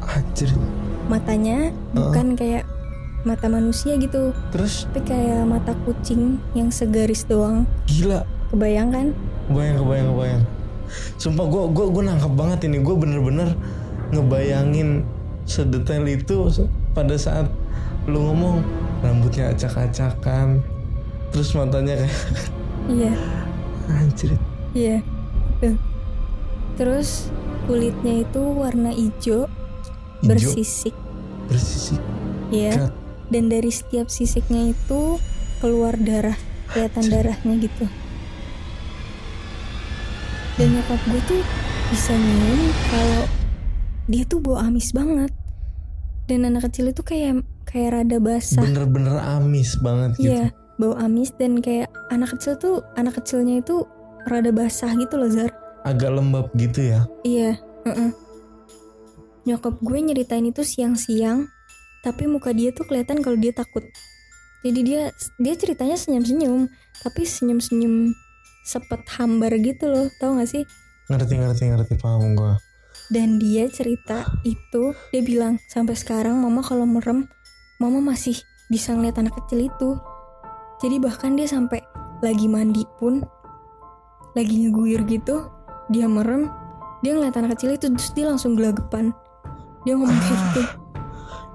Anjir. 0.00 0.50
matanya 1.10 1.74
bukan 1.90 2.38
kayak 2.38 2.69
mata 3.22 3.46
manusia 3.46 3.94
gitu 3.94 4.32
Terus 4.48 4.86
tapi 4.86 5.04
kayak 5.04 5.44
mata 5.44 5.76
kucing 5.84 6.40
yang 6.52 6.68
segaris 6.68 7.24
doang 7.24 7.68
gila. 7.84 8.24
kebayang 8.48 8.88
kan 8.90 9.06
Kebayang, 9.46 9.76
kebayang, 9.78 10.08
kebayang. 10.08 10.42
Sumpah 11.16 11.42
gue 11.44 11.62
gue 11.70 11.86
gue 11.90 12.02
nangkep 12.02 12.32
banget 12.32 12.58
ini. 12.66 12.78
Gue 12.80 12.94
bener-bener 12.94 13.50
ngebayangin 14.08 15.02
sedetail 15.42 16.06
itu 16.06 16.46
pada 16.90 17.14
saat 17.14 17.50
lu 18.06 18.22
ngomong 18.22 18.62
rambutnya 19.00 19.50
acak-acakan. 19.50 20.62
Terus 21.30 21.50
matanya 21.54 21.98
kayak 21.98 22.14
iya 22.94 23.14
anjir. 23.90 24.34
iya 24.70 24.98
tuh 25.58 25.74
terus 26.74 27.26
kulitnya 27.66 28.22
itu 28.22 28.38
warna 28.40 28.90
hijau 28.90 29.50
Hijau 30.22 30.26
bersisik 30.26 30.94
bersisik. 31.46 31.98
ya 32.50 32.86
God. 32.86 32.94
Dan 33.30 33.46
dari 33.46 33.70
setiap 33.70 34.10
sisiknya 34.10 34.74
itu 34.74 35.16
keluar 35.58 35.94
darah 35.96 36.36
kelihatan 36.70 37.06
darahnya 37.08 37.54
gitu 37.58 37.86
dan 40.58 40.68
nyokap 40.76 41.00
gue 41.08 41.20
tuh 41.26 41.42
bisa 41.90 42.12
nyium 42.12 42.60
kalau 42.90 43.22
dia 44.06 44.22
tuh 44.26 44.38
bau 44.42 44.58
amis 44.58 44.92
banget 44.92 45.30
dan 46.26 46.46
anak 46.46 46.70
kecil 46.70 46.90
itu 46.90 47.02
kayak 47.02 47.42
kayak 47.66 47.96
rada 47.96 48.18
basah 48.18 48.62
Bener-bener 48.62 49.18
amis 49.18 49.74
banget 49.80 50.14
gitu. 50.18 50.30
iya 50.30 50.44
bau 50.76 50.94
amis 50.96 51.30
dan 51.34 51.58
kayak 51.58 51.88
anak 52.10 52.34
kecil 52.36 52.54
tuh 52.56 52.74
anak 52.94 53.18
kecilnya 53.18 53.62
itu 53.62 53.86
rada 54.26 54.50
basah 54.50 54.92
gitu 54.94 55.16
loh 55.16 55.30
Zar 55.30 55.50
Agak 55.80 56.12
lembab 56.12 56.52
gitu 56.60 56.92
ya. 56.92 57.08
Iya, 57.24 57.56
heeh. 57.88 58.12
Nyokap 59.48 59.80
gue 59.80 59.96
nyeritain 59.96 60.44
itu 60.44 60.60
siang-siang, 60.60 61.48
tapi 62.00 62.24
muka 62.28 62.52
dia 62.56 62.72
tuh 62.72 62.88
kelihatan 62.88 63.20
kalau 63.20 63.36
dia 63.36 63.52
takut. 63.52 63.84
Jadi 64.60 64.80
dia 64.84 65.08
dia 65.40 65.54
ceritanya 65.56 65.96
senyum-senyum, 65.96 66.68
tapi 67.00 67.24
senyum-senyum 67.24 68.12
sepet 68.64 69.00
hambar 69.16 69.56
gitu 69.56 69.88
loh, 69.88 70.06
tau 70.20 70.36
gak 70.36 70.48
sih? 70.52 70.64
Ngerti 71.08 71.34
ngerti 71.40 71.62
ngerti 71.72 71.94
paham 71.96 72.36
gue. 72.36 72.54
Dan 73.10 73.40
dia 73.40 73.66
cerita 73.72 74.22
itu, 74.46 74.94
dia 75.10 75.22
bilang 75.24 75.58
sampai 75.66 75.96
sekarang 75.96 76.38
mama 76.38 76.62
kalau 76.62 76.86
merem, 76.86 77.26
mama 77.82 77.98
masih 77.98 78.36
bisa 78.70 78.94
ngeliat 78.94 79.18
anak 79.18 79.34
kecil 79.44 79.66
itu. 79.66 79.98
Jadi 80.78 80.96
bahkan 81.02 81.34
dia 81.34 81.48
sampai 81.48 81.82
lagi 82.22 82.46
mandi 82.46 82.86
pun, 83.00 83.24
lagi 84.38 84.54
ngeguyur 84.62 85.02
gitu, 85.08 85.50
dia 85.90 86.06
merem, 86.06 86.52
dia 87.02 87.16
ngeliat 87.16 87.34
anak 87.34 87.58
kecil 87.58 87.74
itu 87.74 87.90
terus 87.90 88.12
dia 88.14 88.28
langsung 88.28 88.54
gelagapan. 88.54 89.10
Dia 89.88 89.96
ngomong 89.96 90.20
kayak 90.20 90.38
gitu. 90.52 90.62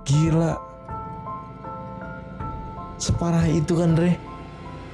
Gila. 0.06 0.54
Separah 2.96 3.46
itu 3.46 3.76
kan, 3.76 3.94
Re. 3.94 4.16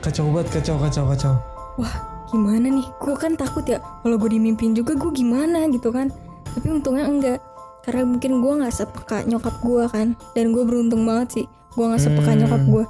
Kacau 0.01 0.33
banget, 0.33 0.57
kacau, 0.57 0.75
kacau, 0.79 1.05
kacau. 1.05 1.33
Wah, 1.77 1.93
gimana 2.27 2.67
nih? 2.67 2.87
Gue 2.97 3.13
kan 3.13 3.37
takut 3.37 3.61
ya. 3.63 3.77
Kalau 4.01 4.17
gue 4.17 4.31
dimimpin 4.31 4.73
juga 4.73 4.97
gue 4.97 5.11
gimana 5.13 5.69
gitu 5.69 5.93
kan. 5.93 6.09
Tapi 6.49 6.67
untungnya 6.67 7.05
enggak. 7.05 7.39
Karena 7.81 8.05
mungkin 8.07 8.41
gue 8.41 8.53
nggak 8.57 8.73
sepeka 8.73 9.21
nyokap 9.23 9.55
gue 9.61 9.83
kan. 9.87 10.07
Dan 10.33 10.51
gue 10.51 10.63
beruntung 10.63 11.05
banget 11.05 11.27
sih. 11.33 11.45
Gue 11.71 11.85
nggak 11.85 12.01
sepeka 12.01 12.31
Hmm. 12.31 12.39
nyokap 12.39 12.61
gue. 12.65 12.83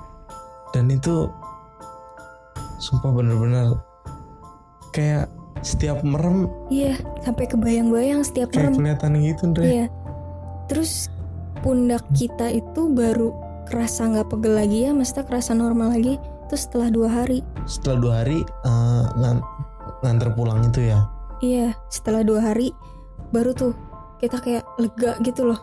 Dan 0.71 0.85
itu 0.87 1.15
sumpah 2.79 3.11
bener-bener 3.11 3.75
kayak 4.89 5.27
setiap 5.61 6.01
merem 6.01 6.49
Iya, 6.67 6.97
sampai 7.21 7.45
kebayang-bayang 7.45 8.25
setiap 8.25 8.49
kayak 8.49 8.71
merem. 8.71 8.73
kelihatan 8.79 9.11
gitu, 9.21 9.43
Re. 9.53 9.63
Iya. 9.63 9.85
Terus 10.65 11.11
pundak 11.61 12.03
kita 12.11 12.49
itu 12.49 12.89
baru 12.89 13.31
kerasa 13.65 14.05
nggak 14.05 14.27
pegel 14.27 14.53
lagi 14.53 14.83
ya, 14.83 14.91
maksudnya 14.91 15.23
kerasa 15.23 15.51
normal 15.53 15.93
lagi. 15.93 16.17
Terus 16.45 16.67
setelah 16.67 16.89
dua 16.89 17.07
hari, 17.07 17.39
Setelah 17.63 17.97
dua 17.97 18.13
hari 18.19 18.39
eh, 18.43 19.03
ngan- 19.15 19.45
nganter 20.01 20.29
pulang 20.33 20.59
itu 20.61 20.83
ya. 20.83 20.99
iya, 21.39 21.71
setelah 21.87 22.21
dua 22.21 22.43
hari 22.43 22.75
baru 23.31 23.53
tuh 23.53 23.71
kita 24.17 24.37
kayak 24.37 24.67
lega 24.75 25.15
gitu 25.21 25.47
loh. 25.47 25.57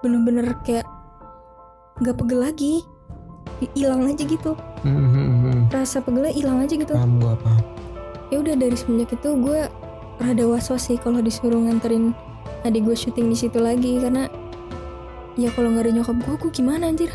Bener-bener 0.00 0.58
kayak 0.60 0.84
nggak 1.98 2.16
pegel 2.18 2.40
lagi, 2.42 2.82
hilang 3.72 4.02
aja 4.04 4.22
gitu. 4.22 4.58
Hmm, 4.82 4.98
hmm. 5.08 5.58
Rasa 5.70 6.02
pegelnya 6.02 6.34
hilang 6.34 6.58
aja 6.58 6.74
gitu. 6.74 6.90
Paham 6.90 7.22
gue 7.22 7.34
paham. 7.38 7.62
Ya 8.28 8.36
udah 8.40 8.54
dari 8.56 8.74
semenjak 8.74 9.14
itu 9.14 9.30
gue 9.38 9.60
rada 10.18 10.44
was-was 10.44 10.82
sih 10.82 10.98
kalau 10.98 11.22
disuruh 11.22 11.60
nganterin 11.60 12.10
adik 12.62 12.82
gue 12.82 12.96
syuting 12.96 13.30
di 13.30 13.36
situ 13.36 13.58
lagi 13.58 14.02
karena 14.02 14.26
ya 15.34 15.48
kalau 15.50 15.68
nggak 15.68 15.84
ada 15.84 15.92
nyokap 15.94 16.16
gue, 16.18 16.34
gue 16.38 16.52
gimana 16.52 16.84
anjir? 16.86 17.10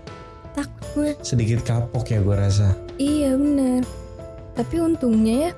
Takut 0.56 0.84
gue. 0.92 1.10
Sedikit 1.20 1.62
kapok 1.62 2.04
ya 2.06 2.18
gue 2.18 2.32
rasa. 2.32 2.74
Iya 2.94 3.32
bener 3.32 3.86
Tapi 4.52 4.74
untungnya 4.76 5.34
ya 5.40 5.52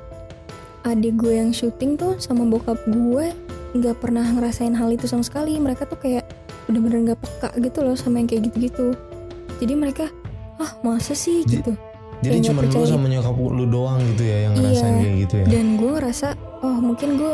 Adik 0.83 1.17
gue 1.17 1.33
yang 1.35 1.51
syuting 1.51 1.97
tuh 1.97 2.17
sama 2.17 2.45
bokap 2.45 2.77
gue 2.85 3.33
nggak 3.71 3.97
pernah 3.97 4.27
ngerasain 4.27 4.73
hal 4.73 4.89
itu 4.89 5.05
sama 5.05 5.21
sekali 5.21 5.57
Mereka 5.57 5.85
tuh 5.85 5.97
kayak 5.97 6.29
bener-bener 6.65 7.11
gak 7.11 7.21
peka 7.21 7.49
gitu 7.57 7.81
loh 7.81 7.95
sama 7.95 8.19
yang 8.19 8.29
kayak 8.29 8.45
gitu-gitu 8.47 8.93
Jadi 9.57 9.73
mereka 9.73 10.05
Ah 10.57 10.77
masa 10.83 11.13
sih 11.13 11.41
Ji- 11.43 11.59
gitu 11.59 11.73
Jadi 12.21 12.29
Kayak 12.31 12.45
cuma 12.45 12.61
nggak 12.63 12.77
lu 12.77 12.85
sama 12.87 13.07
nyokap 13.09 13.35
lu 13.37 13.65
doang 13.67 14.01
gitu 14.13 14.23
ya 14.23 14.37
yang 14.43 14.53
ngerasain 14.55 14.85
Iya. 14.85 15.01
kayak 15.01 15.15
gitu 15.19 15.35
ya. 15.35 15.45
Dan 15.49 15.67
gue 15.75 15.91
ngerasa 15.91 16.29
Oh 16.61 16.77
mungkin 16.77 17.09
gue 17.17 17.33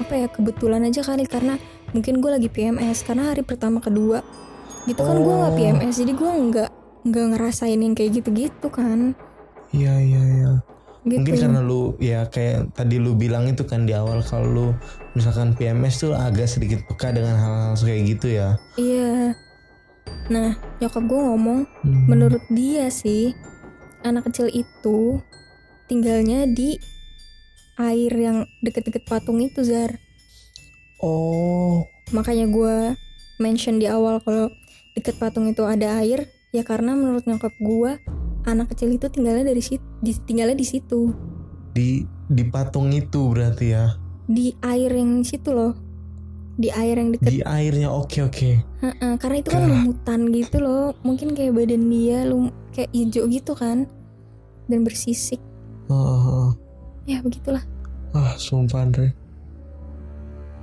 Apa 0.00 0.14
ya 0.14 0.26
kebetulan 0.28 0.80
aja 0.82 1.00
kali 1.02 1.24
Karena 1.24 1.60
mungkin 1.92 2.20
gue 2.20 2.30
lagi 2.32 2.48
PMS 2.48 3.04
Karena 3.04 3.32
hari 3.32 3.44
pertama 3.44 3.78
kedua 3.78 4.20
Gitu 4.84 4.98
kan 4.98 5.16
gue 5.16 5.34
gak 5.34 5.52
Oh. 5.52 5.56
PMS 5.56 5.94
Jadi 5.96 6.12
gue 6.12 6.30
nggak 6.30 6.70
nggak 7.02 7.26
ngerasain 7.34 7.78
yang 7.78 7.94
kayak 7.94 8.18
gitu-gitu 8.18 8.68
kan 8.68 9.14
Iya 9.72 9.94
iya 9.98 10.22
iya. 10.22 10.52
gitu. 11.02 11.18
Mungkin 11.18 11.34
karena 11.34 11.60
lu 11.64 11.96
ya 11.98 12.28
kayak 12.28 12.76
tadi 12.76 13.00
lu 13.00 13.16
bilang 13.16 13.48
itu 13.48 13.64
kan 13.64 13.88
di 13.88 13.96
awal 13.96 14.20
kalau 14.20 14.46
lu 14.46 14.66
misalkan 15.16 15.56
PMS 15.56 16.04
tuh 16.04 16.12
agak 16.12 16.44
sedikit 16.46 16.84
peka 16.86 17.10
dengan 17.10 17.34
hal-hal 17.34 17.74
kayak 17.74 18.02
gitu 18.06 18.36
ya. 18.36 18.60
Iya. 18.76 19.32
Nah, 20.28 20.54
nyokap 20.78 21.02
gue 21.08 21.20
ngomong, 21.24 21.60
Hmm. 21.82 22.04
menurut 22.06 22.44
dia 22.52 22.86
sih, 22.92 23.32
anak 24.04 24.28
kecil 24.28 24.46
itu 24.46 25.18
tinggalnya 25.88 26.46
di 26.46 26.76
air 27.74 28.12
yang 28.12 28.44
deket-deket 28.60 29.08
patung 29.08 29.40
itu, 29.40 29.64
Zar. 29.64 29.98
Oh, 31.02 31.82
Makanya 32.12 32.46
gue 32.46 32.94
mention 33.38 33.82
di 33.82 33.90
awal 33.90 34.22
kalau 34.22 34.52
deket 34.94 35.18
patung 35.18 35.48
itu 35.48 35.64
ada 35.64 35.98
air, 35.98 36.28
ya 36.52 36.62
karena 36.62 36.94
menurut 36.94 37.24
nyokap 37.24 37.50
gue, 37.58 37.98
anak 38.44 38.70
kecil 38.70 38.92
itu 38.92 39.08
tinggalnya 39.08 39.50
dari 39.50 39.62
situ, 39.64 39.82
tinggalnya 40.28 40.54
di 40.54 40.66
situ, 40.66 41.10
di 41.72 42.04
di 42.28 42.44
patung 42.44 42.92
itu 42.92 43.32
berarti 43.32 43.66
ya. 43.66 43.96
di 44.24 44.54
air 44.60 44.92
yang 44.92 45.24
situ 45.24 45.50
loh. 45.50 45.74
di 46.52 46.68
air 46.68 47.00
yang 47.00 47.16
deket. 47.16 47.32
Di 47.32 47.40
airnya 47.40 47.88
oke 47.88 48.28
oke. 48.28 48.50
Heeh, 48.84 49.12
karena 49.16 49.36
itu 49.40 49.48
kan 49.48 49.64
lumutan 49.64 50.20
gitu 50.28 50.60
loh. 50.60 50.92
Mungkin 51.00 51.32
kayak 51.32 51.56
badan 51.56 51.88
dia 51.88 52.28
lum 52.28 52.52
kayak 52.76 52.92
hijau 52.92 53.24
gitu 53.24 53.56
kan. 53.56 53.88
Dan 54.68 54.84
bersisik. 54.84 55.40
Oh, 55.88 56.52
ya 57.08 57.24
begitulah. 57.24 57.64
Ah 58.12 58.36
sumpah 58.36 58.84
Andre 58.84 59.16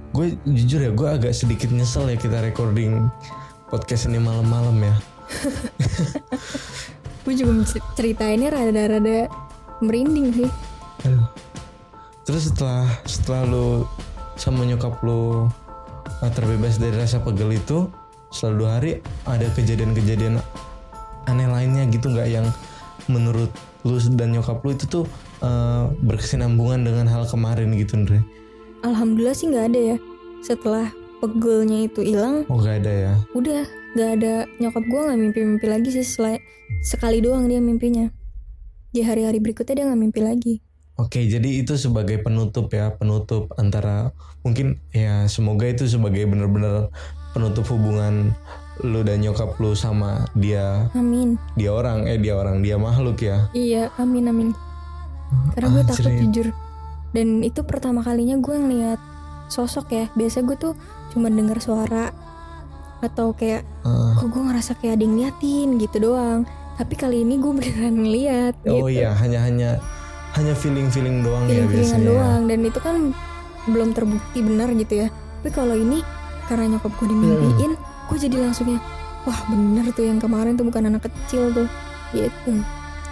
gue 0.09 0.25
jujur 0.47 0.79
ya 0.83 0.91
gue 0.91 1.07
agak 1.07 1.33
sedikit 1.33 1.69
nyesel 1.69 2.09
ya 2.09 2.17
kita 2.17 2.41
recording 2.41 3.09
podcast 3.69 4.09
ini 4.09 4.17
malam-malam 4.17 4.77
ya 4.81 4.95
gue 7.27 7.33
juga 7.37 7.51
mencer- 7.53 7.85
ceritainnya 7.93 8.49
rada-rada 8.49 9.29
merinding 9.79 10.33
sih 10.33 10.49
Aduh. 11.07 11.27
Terus 12.27 12.51
setelah 12.51 12.85
setelah 13.09 13.41
lu 13.47 13.67
sama 14.37 14.61
nyokap 14.67 15.01
lu 15.01 15.49
uh, 16.21 16.31
terbebas 16.35 16.77
dari 16.77 16.93
rasa 16.93 17.23
pegel 17.23 17.55
itu, 17.57 17.89
setelah 18.29 18.53
dua 18.53 18.69
hari 18.77 18.91
ada 19.25 19.47
kejadian-kejadian 19.57 20.37
aneh 21.25 21.47
lainnya 21.49 21.89
gitu 21.89 22.11
nggak 22.11 22.29
yang 22.29 22.45
menurut 23.09 23.49
lu 23.81 23.97
dan 24.13 24.35
nyokap 24.35 24.61
lu 24.61 24.75
itu 24.75 24.85
tuh 24.85 25.05
uh, 25.41 25.89
berkesinambungan 26.03 26.85
dengan 26.85 27.09
hal 27.09 27.25
kemarin 27.25 27.73
gitu 27.73 27.97
Andre? 27.97 28.21
Alhamdulillah 28.83 29.35
sih 29.35 29.47
nggak 29.51 29.65
ada 29.73 29.79
ya. 29.95 29.97
Setelah 30.39 30.87
pegelnya 31.19 31.83
itu 31.83 31.99
hilang 31.99 32.47
Oh 32.47 32.63
nggak 32.63 32.85
ada 32.85 32.91
ya? 32.91 33.13
udah 33.35 33.63
nggak 33.95 34.09
ada. 34.19 34.33
Nyokap 34.59 34.83
gue 34.87 35.01
nggak 35.03 35.19
mimpi-mimpi 35.19 35.65
lagi 35.67 35.89
sih 35.91 36.05
selain 36.05 36.39
sekali 36.85 37.19
doang 37.19 37.49
dia 37.49 37.59
mimpinya. 37.59 38.07
Di 38.89 39.05
hari-hari 39.05 39.37
berikutnya 39.43 39.73
dia 39.75 39.85
nggak 39.89 40.01
mimpi 40.01 40.21
lagi. 40.23 40.55
Oke, 40.99 41.23
jadi 41.31 41.63
itu 41.63 41.79
sebagai 41.79 42.19
penutup 42.19 42.67
ya, 42.75 42.91
penutup 42.91 43.55
antara 43.55 44.11
mungkin 44.43 44.83
ya 44.91 45.31
semoga 45.31 45.63
itu 45.63 45.87
sebagai 45.87 46.27
bener-bener 46.27 46.91
penutup 47.31 47.63
hubungan 47.71 48.35
lu 48.83 49.03
dan 49.03 49.23
nyokap 49.23 49.55
lu 49.59 49.75
sama 49.75 50.27
dia. 50.35 50.87
Amin. 50.95 51.35
Dia 51.55 51.71
orang 51.71 52.07
eh 52.07 52.19
dia 52.19 52.35
orang 52.35 52.63
dia 52.63 52.75
makhluk 52.79 53.19
ya. 53.23 53.47
Iya 53.55 53.91
amin 53.99 54.27
amin. 54.31 54.49
Karena 55.55 55.67
gue 55.71 55.83
takut 55.87 56.09
Anjrit. 56.09 56.23
jujur 56.25 56.47
dan 57.09 57.41
itu 57.41 57.65
pertama 57.65 58.05
kalinya 58.05 58.37
gue 58.37 58.55
ngeliat 58.55 58.99
sosok 59.49 59.85
ya. 59.89 60.05
Biasa 60.13 60.45
gue 60.45 60.55
tuh 60.55 60.73
cuma 61.09 61.27
dengar 61.27 61.57
suara 61.57 62.13
atau 62.99 63.31
kayak 63.33 63.63
Ah, 63.81 64.11
kok 64.19 64.27
gue 64.29 64.43
ngerasa 64.43 64.75
kayak 64.77 64.99
ada 64.99 65.03
yang 65.07 65.15
liatin 65.17 65.69
gitu 65.79 65.97
doang. 66.11 66.43
Tapi 66.77 66.93
kali 66.95 67.25
ini 67.25 67.39
gue 67.39 67.51
beneran 67.57 67.95
ngeliat 67.97 68.53
oh 68.69 68.85
gitu. 68.85 69.01
iya 69.01 69.15
hanya 69.17 69.39
hanya 69.43 69.69
hanya 70.37 70.53
feeling 70.53 70.87
feeling 70.93 71.25
doang 71.25 71.49
ya 71.49 71.65
feeling-feelingan 71.65 71.99
biasanya 71.99 72.09
doang. 72.13 72.41
Dan 72.45 72.59
itu 72.67 72.79
kan 72.79 72.95
belum 73.65 73.89
terbukti 73.97 74.39
benar 74.45 74.69
gitu 74.77 74.93
ya. 75.03 75.07
Tapi 75.09 75.49
kalau 75.49 75.73
ini 75.73 76.05
karena 76.45 76.77
nyokap 76.77 76.93
gue 76.97 77.07
dimimpiin 77.09 77.73
gue 78.09 78.17
jadi 78.17 78.37
langsungnya 78.41 78.81
wah 79.25 79.39
bener 79.49 79.85
tuh 79.93 80.05
yang 80.05 80.17
kemarin 80.21 80.57
tuh 80.57 80.65
bukan 80.69 80.93
anak 80.93 81.09
kecil 81.09 81.49
tuh. 81.55 81.67
Gitu. 82.13 82.53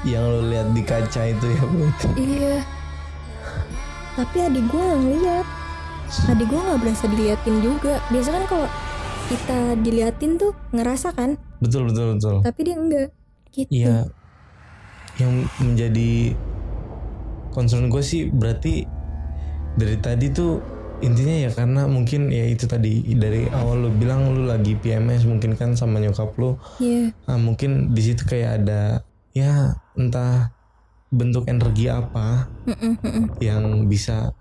Yang 0.06 0.24
lu 0.30 0.42
lihat 0.54 0.68
di 0.78 0.82
kaca 0.86 1.22
itu 1.26 1.46
ya 1.48 1.64
berarti. 1.66 2.08
iya 2.22 2.58
tapi 4.18 4.38
adik 4.42 4.66
gue 4.66 4.82
nggak 4.82 5.02
ngeliat. 5.06 5.48
Adik 6.34 6.48
gue 6.50 6.58
nggak 6.58 6.80
berasa 6.82 7.06
diliatin 7.06 7.56
juga. 7.62 8.02
Biasa 8.10 8.30
kan 8.34 8.44
kalau 8.50 8.68
kita 9.30 9.60
diliatin 9.86 10.32
tuh 10.42 10.52
ngerasa 10.74 11.14
kan? 11.14 11.38
Betul 11.62 11.94
betul 11.94 12.18
betul. 12.18 12.36
Tapi 12.42 12.60
dia 12.66 12.76
enggak. 12.82 13.10
Gitu. 13.54 13.70
Iya. 13.70 14.10
Yang 15.22 15.34
menjadi 15.62 16.12
concern 17.54 17.94
gue 17.94 18.02
sih 18.02 18.26
berarti 18.34 18.90
dari 19.78 19.98
tadi 20.02 20.34
tuh 20.34 20.62
intinya 20.98 21.46
ya 21.46 21.50
karena 21.54 21.86
mungkin 21.86 22.34
ya 22.34 22.50
itu 22.50 22.66
tadi 22.66 23.06
dari 23.14 23.46
awal 23.54 23.86
lu 23.86 23.90
bilang 23.94 24.34
lu 24.34 24.50
lagi 24.50 24.74
PMS 24.74 25.30
mungkin 25.30 25.54
kan 25.54 25.78
sama 25.78 26.02
nyokap 26.02 26.34
lu. 26.42 26.58
Iya. 26.82 27.14
Ah, 27.30 27.38
mungkin 27.38 27.94
di 27.94 28.02
situ 28.02 28.26
kayak 28.26 28.66
ada 28.66 29.06
ya 29.38 29.78
entah 29.94 30.57
bentuk 31.08 31.48
energi 31.48 31.88
apa 31.88 32.52
Mm-mm, 32.68 33.32
yang 33.40 33.88
bisa 33.88 34.36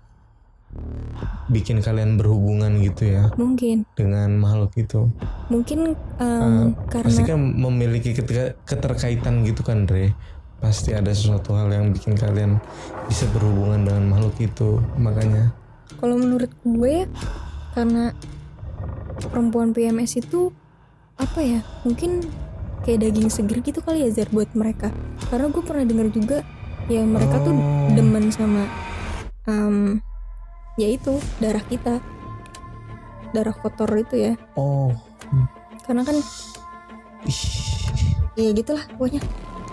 bikin 1.47 1.79
kalian 1.79 2.19
berhubungan 2.19 2.83
gitu 2.83 3.07
ya? 3.07 3.31
Mungkin. 3.39 3.87
Dengan 3.95 4.35
makhluk 4.35 4.75
itu? 4.75 5.07
Mungkin 5.47 5.95
em, 6.19 6.75
pasti 6.75 7.23
karena 7.23 7.23
kan 7.23 7.39
memiliki 7.39 8.11
keter- 8.11 8.59
keterkaitan 8.67 9.47
gitu 9.47 9.63
kan 9.63 9.87
Dre? 9.87 10.11
Pasti 10.59 10.91
ada 10.91 11.13
sesuatu 11.13 11.55
hal 11.55 11.71
yang 11.71 11.93
bikin 11.95 12.17
kalian 12.17 12.59
bisa 13.07 13.29
berhubungan 13.31 13.87
dengan 13.87 14.03
makhluk 14.11 14.35
itu 14.43 14.81
makanya. 14.99 15.53
Kalau 15.97 16.19
menurut 16.19 16.51
gue 16.65 17.07
karena 17.73 18.11
perempuan 19.31 19.71
PMS 19.71 20.19
itu 20.19 20.51
apa 21.17 21.41
ya 21.41 21.61
mungkin 21.81 22.21
kayak 22.85 23.07
daging 23.07 23.29
seger 23.33 23.59
gitu 23.65 23.79
kali 23.81 24.05
ya 24.05 24.09
Zar 24.11 24.29
buat 24.29 24.51
mereka. 24.53 24.91
Karena 25.31 25.47
gue 25.49 25.63
pernah 25.63 25.85
dengar 25.87 26.07
juga 26.11 26.37
ya 26.87 27.03
mereka 27.03 27.43
tuh 27.43 27.51
Oh. 27.51 27.91
demen 27.91 28.31
sama 28.31 28.63
em, 29.47 29.99
ya 30.79 30.87
itu 30.87 31.19
darah 31.39 31.63
kita. 31.67 31.99
Darah 33.35 33.55
kotor 33.55 33.91
itu 33.99 34.15
ya. 34.15 34.33
Oh. 34.55 34.95
Karena 35.83 36.03
kan 36.07 36.15
ih 37.27 37.39
ya 38.39 38.51
gitulah 38.55 38.83
pokoknya. 38.95 39.19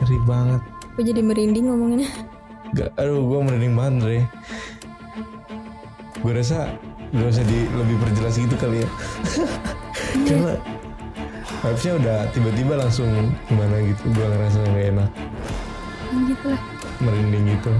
Ngeri 0.02 0.18
banget. 0.26 0.62
Gue 0.94 1.04
jadi 1.06 1.20
merinding 1.22 1.70
ngomonginnya. 1.70 2.10
Gak, 2.74 2.90
aduh 2.98 3.22
gue 3.22 3.38
merinding 3.38 3.74
banget 3.78 3.94
Dre 4.02 4.20
gue 6.24 6.32
rasa 6.32 6.72
gak 7.12 7.28
usah 7.30 7.44
di 7.44 7.68
lebih 7.68 7.96
perjelas 8.00 8.34
gitu 8.40 8.56
kali 8.58 8.82
ya. 8.82 8.88
Karena 10.24 10.56
vibesnya 11.62 11.92
udah 12.00 12.18
tiba-tiba 12.32 12.74
langsung 12.80 13.10
gimana 13.46 13.76
gitu 13.84 14.02
gue 14.08 14.26
ngerasa 14.26 14.58
gak 14.72 14.86
enak. 14.98 15.10
Ya 16.10 16.18
gitulah 16.32 16.62
merinding 17.02 17.58
gitu. 17.58 17.72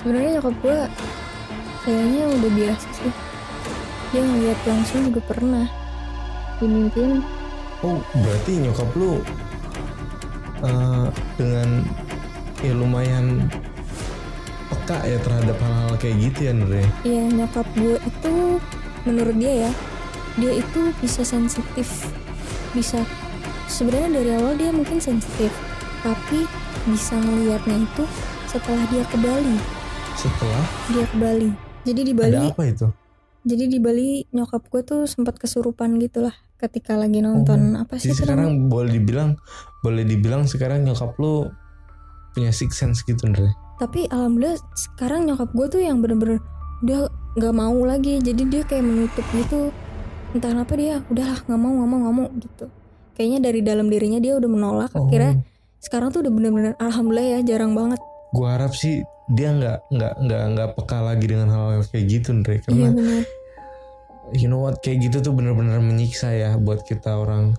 Sebenarnya 0.00 0.40
nyokap 0.40 0.56
gue 0.60 0.78
kayaknya 1.84 2.22
udah 2.28 2.50
biasa 2.52 2.88
sih. 2.92 3.12
Dia 4.12 4.22
ngeliat 4.22 4.60
langsung 4.68 5.00
juga 5.08 5.20
pernah. 5.24 5.66
Dimimpiin. 6.60 7.24
Oh, 7.84 8.00
berarti 8.16 8.52
nyokap 8.64 8.90
lu 8.96 9.20
eh, 10.64 11.06
dengan 11.36 11.68
ya 12.64 12.72
lumayan 12.72 13.44
peka 14.72 15.04
ya 15.04 15.18
terhadap 15.20 15.56
hal-hal 15.60 15.94
kayak 16.00 16.16
gitu 16.30 16.40
ya 16.48 16.52
Nur 16.56 16.72
ya? 16.72 16.86
Iya 17.04 17.24
nyokap 17.44 17.66
gue 17.76 17.96
itu 18.00 18.34
menurut 19.04 19.36
dia 19.36 19.68
ya 19.68 19.72
dia 20.40 20.52
itu 20.58 20.80
bisa 20.98 21.22
sensitif. 21.22 22.08
Bisa 22.72 23.04
sebenarnya 23.68 24.20
dari 24.20 24.30
awal 24.34 24.54
dia 24.56 24.70
mungkin 24.72 24.98
sensitif 25.00 25.52
tapi 26.04 26.44
bisa 26.84 27.16
ngelihatnya 27.16 27.80
itu 27.80 28.04
setelah 28.54 28.84
dia 28.86 29.02
ke 29.02 29.16
Bali. 29.18 29.56
Setelah? 30.14 30.64
Dia 30.94 31.04
ke 31.10 31.16
Bali. 31.18 31.50
Jadi 31.82 32.00
di 32.06 32.14
Bali 32.14 32.38
ada 32.38 32.54
apa 32.54 32.64
itu? 32.70 32.86
jadi 33.44 33.68
di 33.68 33.76
Bali 33.76 34.24
nyokap 34.32 34.72
gue 34.72 34.82
tuh 34.88 35.00
sempat 35.04 35.36
kesurupan 35.36 36.00
gitulah 36.00 36.32
ketika 36.56 36.96
lagi 36.96 37.20
nonton. 37.20 37.76
Apa 37.76 38.00
sih 38.00 38.10
Jadi 38.10 38.24
sekarang 38.24 38.72
boleh 38.72 38.88
dibilang 38.88 39.36
boleh 39.84 40.00
dibilang 40.00 40.48
sekarang 40.48 40.88
nyokap 40.88 41.12
lu 41.20 41.52
punya 42.32 42.50
six 42.50 42.80
sense 42.80 43.04
gitu 43.06 43.30
Nur. 43.30 43.54
tapi 43.78 44.10
alhamdulillah 44.10 44.58
sekarang 44.74 45.26
nyokap 45.28 45.50
gue 45.54 45.66
tuh 45.70 45.82
yang 45.82 45.98
bener-bener 46.00 46.40
udah 46.86 47.10
nggak 47.36 47.54
mau 47.54 47.78
lagi. 47.84 48.16
Jadi 48.22 48.42
dia 48.48 48.62
kayak 48.64 48.86
menutup 48.86 49.26
gitu. 49.36 49.74
Entah 50.32 50.50
kenapa 50.56 50.72
dia 50.78 51.04
udahlah 51.12 51.38
nggak 51.44 51.60
mau 51.60 51.72
nggak 51.74 51.88
mau 51.90 51.98
nggak 52.00 52.16
mau 52.16 52.28
gitu. 52.40 52.66
Kayaknya 53.14 53.38
dari 53.44 53.60
dalam 53.60 53.86
dirinya 53.92 54.18
dia 54.24 54.40
udah 54.40 54.50
menolak. 54.50 54.90
Oh, 54.96 55.04
akhirnya 55.04 55.44
sekarang 55.84 56.16
tuh 56.16 56.24
udah 56.24 56.32
bener-bener 56.32 56.72
alhamdulillah 56.80 57.28
ya 57.28 57.38
jarang 57.44 57.76
banget 57.76 58.00
gua 58.34 58.58
harap 58.58 58.74
sih 58.74 59.00
dia 59.30 59.54
nggak 59.54 59.78
nggak 59.88 60.14
nggak 60.20 60.42
nggak 60.52 60.68
peka 60.76 60.98
lagi 61.00 61.24
dengan 61.24 61.48
hal-hal 61.48 61.80
kayak 61.88 62.06
gitu 62.10 62.34
Nur. 62.34 62.44
iya 62.44 62.60
Karena 62.60 62.90
bener 62.92 63.22
you 64.34 64.48
know 64.48 64.58
what 64.58 64.82
kayak 64.82 65.00
gitu 65.00 65.22
tuh 65.22 65.32
bener-bener 65.32 65.78
menyiksa 65.78 66.34
ya 66.34 66.50
buat 66.58 66.82
kita 66.82 67.14
orang 67.14 67.54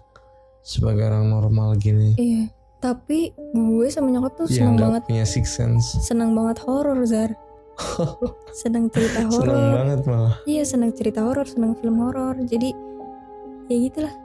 sebagai 0.62 1.06
orang 1.06 1.30
normal 1.30 1.78
gini. 1.78 2.18
iya 2.18 2.50
tapi 2.82 3.34
gue 3.34 3.88
sama 3.90 4.14
nyokap 4.14 4.34
tuh 4.36 4.46
Yang 4.46 4.58
seneng 4.62 4.78
banget. 4.78 5.02
punya 5.06 5.26
six 5.26 5.46
sense. 5.54 5.86
seneng 6.04 6.38
banget 6.38 6.62
horor 6.62 7.02
Zar. 7.06 7.34
Seneng 8.56 8.88
cerita 8.88 9.20
Seneng 9.20 9.32
horor 9.36 9.58
banget 9.74 10.00
malah. 10.08 10.36
iya 10.46 10.64
seneng 10.64 10.96
cerita 10.96 11.26
horor 11.26 11.44
seneng 11.44 11.76
film 11.76 11.98
horor 12.00 12.38
jadi 12.40 12.72
ya 13.68 13.78
gitulah. 13.82 14.16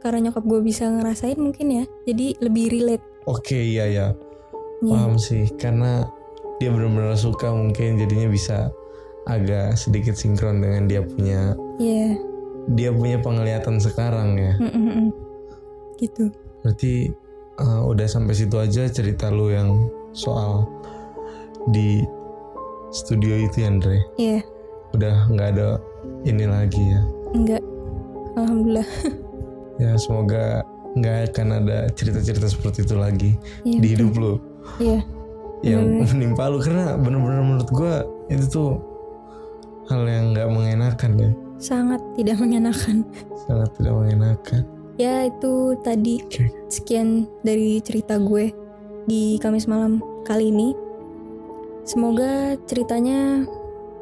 Karena 0.00 0.28
nyokap 0.30 0.42
gue 0.42 0.60
bisa 0.60 0.86
ngerasain 0.86 1.36
mungkin 1.36 1.66
ya. 1.70 1.84
Jadi 2.02 2.34
lebih 2.40 2.72
relate. 2.72 3.04
Oke 3.26 3.58
iya 3.58 3.84
ya 3.86 4.06
Iya. 4.78 4.92
paham 4.92 5.14
sih 5.16 5.48
karena 5.54 6.04
dia 6.56 6.68
benar-benar 6.68 7.14
suka 7.14 7.48
mungkin 7.48 7.96
jadinya 7.96 8.28
bisa 8.28 8.68
agak 9.24 9.74
sedikit 9.74 10.14
sinkron 10.14 10.58
dengan 10.58 10.84
dia 10.84 11.00
punya 11.00 11.56
Iya. 11.76 12.16
dia 12.68 12.90
punya 12.90 13.18
penglihatan 13.18 13.76
sekarang 13.76 14.36
ya. 14.36 14.52
Mm, 14.58 14.72
mm, 14.72 15.08
gitu 15.96 16.28
Berarti 16.60 17.08
uh, 17.56 17.82
udah 17.84 18.04
sampai 18.04 18.34
situ 18.34 18.56
aja 18.56 18.84
cerita 18.86 19.28
lu 19.28 19.48
yang 19.48 19.86
soal 20.10 20.66
di 21.66 22.02
studio 22.90 23.34
itu 23.36 23.56
ya 23.58 23.68
Andre. 23.68 23.98
Iya 24.16 24.40
Udah 24.92 25.28
nggak 25.28 25.48
ada 25.52 25.68
ini 26.22 26.44
lagi 26.44 26.82
ya. 26.86 27.00
enggak 27.32 27.62
alhamdulillah 28.34 28.88
Ya 29.82 29.92
semoga 29.96 30.64
nggak 30.94 31.16
akan 31.30 31.48
ada 31.60 31.78
cerita-cerita 31.92 32.48
seperti 32.48 32.82
itu 32.82 32.96
lagi 32.96 33.30
Iya, 33.62 33.78
di 33.78 33.88
hidup 33.92 34.12
lu 34.16 34.34
iya. 34.82 35.00
Yang 35.64 36.12
menimpa 36.14 36.52
lu 36.52 36.60
karena 36.60 36.94
bener-bener 37.00 37.42
menurut 37.42 37.68
gua 37.72 38.04
itu 38.28 38.44
tuh 38.46 38.70
hal 39.88 40.02
yang 40.06 40.34
nggak 40.34 40.48
mengenakan 40.50 41.10
ya. 41.18 41.30
Sangat 41.56 42.00
tidak 42.18 42.36
mengenakan. 42.36 43.06
Sangat 43.48 43.70
tidak 43.80 43.94
mengenakan. 43.96 44.62
Ya 44.96 45.28
itu 45.28 45.76
tadi. 45.84 46.20
Oke. 46.24 46.48
sekian 46.66 47.30
dari 47.46 47.78
cerita 47.80 48.18
gue 48.18 48.50
di 49.06 49.38
Kamis 49.38 49.70
malam 49.70 50.02
kali 50.26 50.50
ini. 50.50 50.74
Semoga 51.86 52.58
ceritanya 52.66 53.46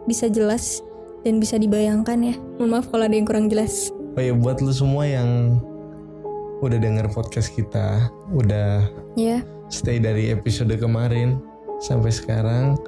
bisa 0.08 0.32
jelas 0.32 0.80
dan 1.22 1.38
bisa 1.38 1.60
dibayangkan 1.60 2.18
ya. 2.24 2.34
Mohon 2.56 2.70
maaf 2.80 2.86
kalau 2.88 3.04
ada 3.04 3.14
yang 3.14 3.28
kurang 3.28 3.46
jelas. 3.52 3.92
Oh 4.14 4.22
ya 4.22 4.32
buat 4.32 4.62
lu 4.62 4.72
semua 4.72 5.04
yang 5.04 5.60
udah 6.64 6.78
denger 6.80 7.12
podcast 7.12 7.52
kita 7.52 8.08
udah 8.32 8.88
ya 9.20 9.44
stay 9.74 9.98
dari 9.98 10.30
episode 10.30 10.70
kemarin 10.78 11.42
sampai 11.82 12.14
sekarang. 12.14 12.78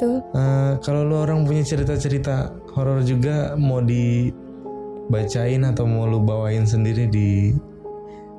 Eh, 0.00 0.72
kalau 0.80 1.04
lu 1.04 1.20
orang 1.20 1.44
punya 1.44 1.60
cerita-cerita 1.60 2.56
horor 2.72 3.04
juga 3.04 3.52
mau 3.60 3.84
dibacain 3.84 5.60
atau 5.60 5.84
mau 5.84 6.08
lu 6.08 6.24
bawain 6.24 6.64
sendiri 6.64 7.04
di 7.04 7.52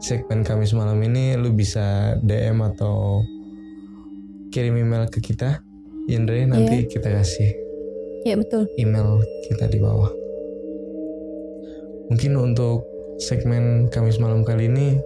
segmen 0.02 0.42
Kamis 0.42 0.74
malam 0.74 0.98
ini 1.06 1.38
lu 1.38 1.54
bisa 1.54 2.18
DM 2.26 2.66
atau 2.66 3.22
kirim 4.50 4.74
email 4.74 5.06
ke 5.06 5.22
kita 5.22 5.62
Indre. 6.10 6.50
Nanti 6.50 6.90
kita 6.90 7.14
kasih 7.14 7.54
ya 8.26 8.38
betul. 8.38 8.66
email 8.82 9.22
kita 9.46 9.70
di 9.70 9.78
bawah. 9.78 10.10
Mungkin 12.10 12.42
untuk 12.42 12.90
segmen 13.22 13.86
Kamis 13.94 14.18
malam 14.18 14.42
kali 14.42 14.66
ini 14.66 14.98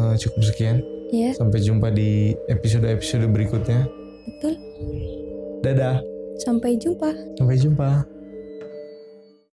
eh, 0.00 0.14
cukup 0.16 0.48
sekian 0.48 0.95
ya 1.12 1.30
sampai 1.36 1.60
jumpa 1.62 1.92
di 1.92 2.34
episode-episode 2.50 3.26
berikutnya. 3.30 3.86
Betul. 4.26 4.54
Dadah. 5.62 6.02
Sampai 6.36 6.76
jumpa. 6.76 7.10
Sampai 7.40 7.56
jumpa 7.56 8.15